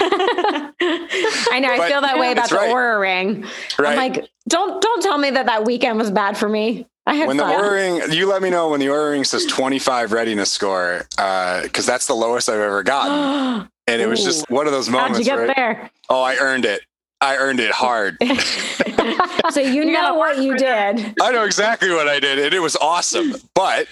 [1.52, 1.70] I know.
[1.70, 2.70] I but, feel that way about the right.
[2.70, 3.46] Oura ring.
[3.78, 3.90] Right.
[3.90, 6.88] I'm like, don't don't tell me that that weekend was bad for me.
[7.06, 7.50] I had when fun.
[7.50, 11.06] the Oura ring, you let me know when the Oura ring says 25 readiness score,
[11.10, 13.68] because uh, that's the lowest I've ever gotten.
[13.92, 15.18] and it was just one of those moments.
[15.18, 15.56] How'd you get right?
[15.56, 15.92] there?
[16.10, 16.82] Oh, I earned it.
[17.20, 18.18] I earned it hard.
[19.52, 21.16] so you, you know what you did.
[21.22, 23.36] I know exactly what I did, and it was awesome.
[23.54, 23.88] But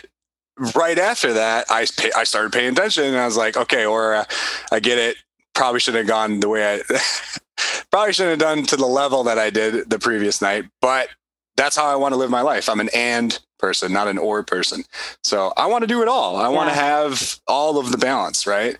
[0.74, 4.16] right after that, I pay, I started paying attention, and I was like, okay, or
[4.16, 4.26] uh,
[4.72, 5.18] I get it.
[5.54, 6.82] Probably shouldn't have gone the way I.
[7.92, 11.10] probably shouldn't have done to the level that I did the previous night, but
[11.56, 12.70] that's how I want to live my life.
[12.70, 14.86] I'm an and person, not an or person.
[15.24, 16.38] So I want to do it all.
[16.38, 16.56] I yeah.
[16.56, 18.78] want to have all of the balance, right?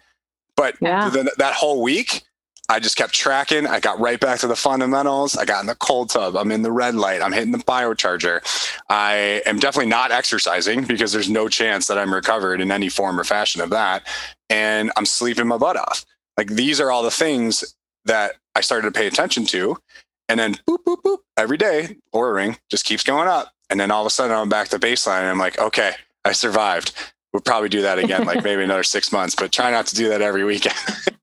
[0.60, 1.08] But yeah.
[1.10, 2.24] the, that whole week,
[2.68, 3.66] I just kept tracking.
[3.66, 5.38] I got right back to the fundamentals.
[5.38, 6.36] I got in the cold tub.
[6.36, 7.22] I'm in the red light.
[7.22, 8.42] I'm hitting the biocharger.
[8.90, 13.18] I am definitely not exercising because there's no chance that I'm recovered in any form
[13.18, 14.06] or fashion of that.
[14.50, 16.04] And I'm sleeping my butt off.
[16.36, 19.78] Like these are all the things that I started to pay attention to.
[20.28, 23.54] And then boop, boop, boop, every day, Oura ring just keeps going up.
[23.70, 25.94] And then all of a sudden I'm back to baseline and I'm like, okay,
[26.26, 26.94] I survived
[27.34, 30.10] we'll probably do that again, like maybe another six months, but try not to do
[30.10, 30.76] that every weekend.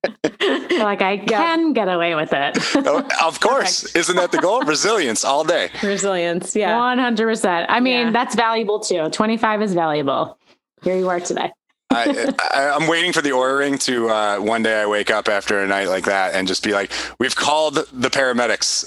[0.79, 2.59] like I can get away with it.
[2.87, 3.83] oh, of course.
[3.83, 3.97] Perfect.
[3.97, 4.63] Isn't that the goal?
[4.63, 5.71] Resilience all day.
[5.83, 6.55] Resilience.
[6.55, 6.77] Yeah.
[6.79, 7.67] 100%.
[7.69, 8.11] I mean, yeah.
[8.11, 9.09] that's valuable too.
[9.11, 10.39] 25 is valuable.
[10.83, 11.53] Here you are today.
[11.89, 15.61] I, am waiting for the Oura ring to uh, one day I wake up after
[15.63, 18.85] a night like that and just be like, we've called the paramedics.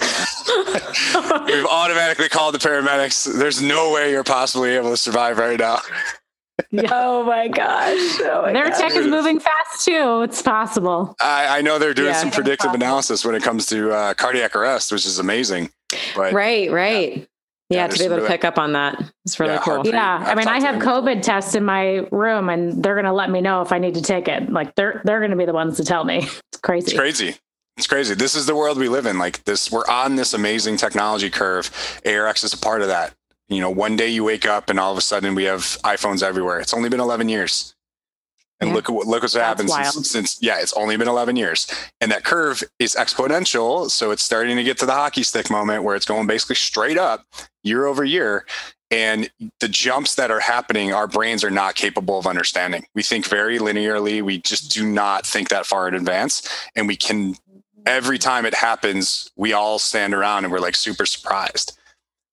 [1.48, 3.40] we've automatically called the paramedics.
[3.40, 5.80] There's no way you're possibly able to survive right now.
[6.92, 8.20] oh my gosh.
[8.22, 8.78] Oh my Their gosh.
[8.78, 10.22] tech is moving fast too.
[10.22, 11.16] It's possible.
[11.20, 14.56] I, I know they're doing yeah, some predictive analysis when it comes to uh, cardiac
[14.56, 15.72] arrest, which is amazing.
[16.16, 17.18] But, right, right.
[17.18, 17.26] Yeah.
[17.72, 19.00] Yeah, to be able really, to pick up on that.
[19.26, 19.86] It's really yeah, cool.
[19.86, 20.24] Yeah.
[20.26, 23.42] I mean, I have COVID tests in my room and they're going to let me
[23.42, 24.52] know if I need to take it.
[24.52, 26.28] Like they're, they're going to be the ones to tell me.
[26.52, 26.88] It's crazy.
[26.88, 27.36] It's crazy.
[27.78, 28.16] It's crazy.
[28.16, 29.18] This is the world we live in.
[29.18, 31.72] Like this, we're on this amazing technology curve.
[32.06, 33.14] ARX is a part of that
[33.50, 36.24] you know, one day you wake up and all of a sudden we have iPhones
[36.24, 36.60] everywhere.
[36.60, 37.76] It's only been 11 years.
[38.62, 38.76] And yeah.
[38.76, 41.66] look at what look what's happened since, since, yeah, it's only been 11 years,
[42.02, 43.90] and that curve is exponential.
[43.90, 46.98] So it's starting to get to the hockey stick moment where it's going basically straight
[46.98, 47.26] up
[47.64, 48.46] year over year.
[48.92, 49.30] And
[49.62, 52.86] the jumps that are happening, our brains are not capable of understanding.
[52.96, 54.22] We think very linearly.
[54.22, 57.36] We just do not think that far in advance, and we can.
[57.86, 61.79] Every time it happens, we all stand around and we're like super surprised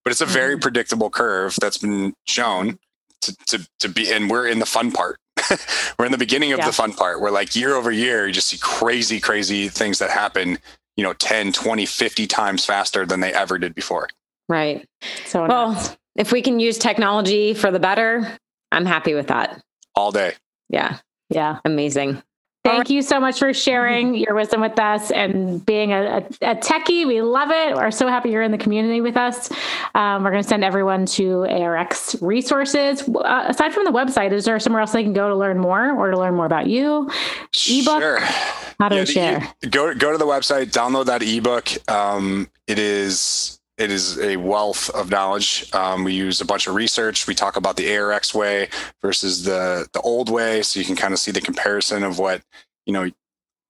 [0.07, 0.61] but it's a very mm-hmm.
[0.61, 2.79] predictable curve that's been shown
[3.23, 5.19] to, to, to be, and we're in the fun part.
[5.99, 6.67] we're in the beginning of yeah.
[6.67, 10.11] the fun part where like year over year, you just see crazy, crazy things that
[10.11, 10.61] happen,
[10.97, 14.09] you know, 10, 20, 50 times faster than they ever did before.
[14.49, 14.89] Right.
[15.25, 15.97] So, well, nuts.
[16.15, 18.39] if we can use technology for the better,
[18.71, 19.61] I'm happy with that.
[19.97, 20.35] All day.
[20.69, 20.99] Yeah.
[21.31, 21.59] Yeah.
[21.65, 22.23] Amazing.
[22.67, 26.03] Thank you so much for sharing your wisdom with us and being a,
[26.43, 27.07] a, a techie.
[27.07, 27.77] We love it.
[27.77, 29.51] We're so happy you're in the community with us.
[29.95, 33.09] Um, we're going to send everyone to ARX resources.
[33.09, 35.93] Uh, aside from the website, is there somewhere else they can go to learn more
[35.93, 37.11] or to learn more about you?
[37.69, 38.01] Ebook?
[38.01, 38.21] Sure.
[38.79, 39.55] How do yeah, we share?
[39.65, 41.69] E- go, go to the website, download that ebook.
[41.89, 45.73] Um, it is it is a wealth of knowledge.
[45.75, 47.27] Um, we use a bunch of research.
[47.27, 48.69] We talk about the ARX way
[49.03, 52.43] versus the the old way, so you can kind of see the comparison of what
[52.87, 53.11] you know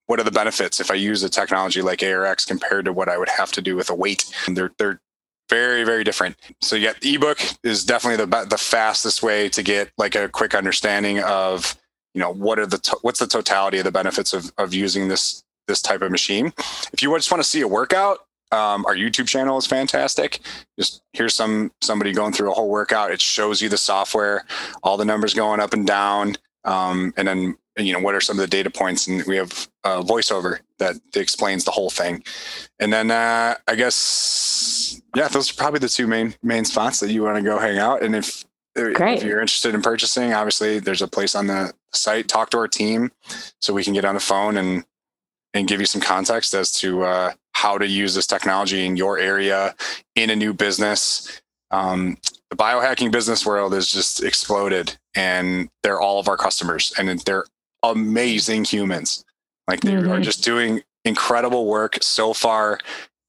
[0.07, 3.19] what are the benefits if I use a technology like ARX compared to what I
[3.19, 4.25] would have to do with a weight?
[4.47, 5.01] And they're they're
[5.49, 6.37] very very different.
[6.61, 11.21] So yeah, ebook is definitely the the fastest way to get like a quick understanding
[11.21, 11.77] of
[12.15, 15.09] you know what are the to- what's the totality of the benefits of of using
[15.09, 16.53] this this type of machine.
[16.93, 20.41] If you just want to see a workout, um, our YouTube channel is fantastic.
[20.79, 23.11] Just here's some somebody going through a whole workout.
[23.11, 24.45] It shows you the software,
[24.83, 28.39] all the numbers going up and down, um, and then you know what are some
[28.39, 32.23] of the data points and we have a voiceover that explains the whole thing
[32.81, 37.11] and then uh, i guess yeah those are probably the two main main spots that
[37.11, 38.45] you want to go hang out and if
[38.75, 39.19] Great.
[39.19, 42.69] if you're interested in purchasing obviously there's a place on the site talk to our
[42.69, 43.11] team
[43.61, 44.85] so we can get on the phone and
[45.55, 49.19] and give you some context as to uh, how to use this technology in your
[49.19, 49.75] area
[50.15, 52.17] in a new business um,
[52.51, 57.45] the biohacking business world has just exploded and they're all of our customers and they're
[57.83, 59.25] amazing humans.
[59.67, 60.11] Like they mm-hmm.
[60.11, 62.79] are just doing incredible work so far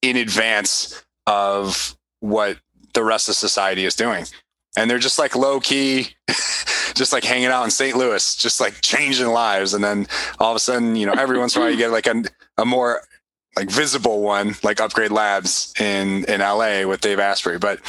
[0.01, 2.57] in advance of what
[2.93, 4.25] the rest of society is doing.
[4.77, 6.09] And they're just like low key,
[6.93, 7.97] just like hanging out in St.
[7.97, 9.73] Louis, just like changing lives.
[9.73, 10.05] And then
[10.39, 12.23] all of a sudden, you know, every once in a while you get like a,
[12.59, 13.01] a more
[13.57, 17.57] like visible one, like Upgrade Labs in in LA with Dave Asprey.
[17.57, 17.79] But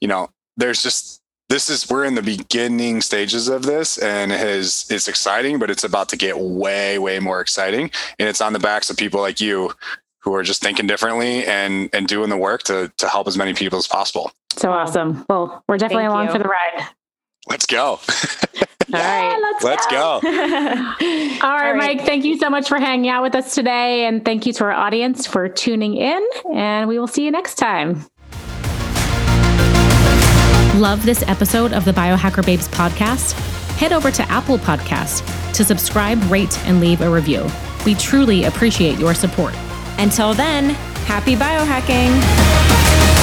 [0.00, 4.38] you know, there's just this is we're in the beginning stages of this and it
[4.38, 8.52] has it's exciting but it's about to get way way more exciting and it's on
[8.52, 9.72] the backs of people like you
[10.20, 13.54] who are just thinking differently and and doing the work to to help as many
[13.54, 16.32] people as possible so awesome well we're definitely Thank along you.
[16.32, 16.88] for the ride
[17.48, 18.00] let's go
[18.92, 20.28] all right let's, let's go, go.
[20.28, 24.04] all, right, all right mike thank you so much for hanging out with us today
[24.06, 27.56] and thank you to our audience for tuning in and we will see you next
[27.56, 28.04] time
[30.76, 33.32] Love this episode of the Biohacker Babes podcast?
[33.78, 35.24] Head over to Apple Podcast
[35.54, 37.46] to subscribe, rate, and leave a review.
[37.86, 39.54] We truly appreciate your support.
[39.96, 40.74] Until then,
[41.06, 43.15] happy biohacking.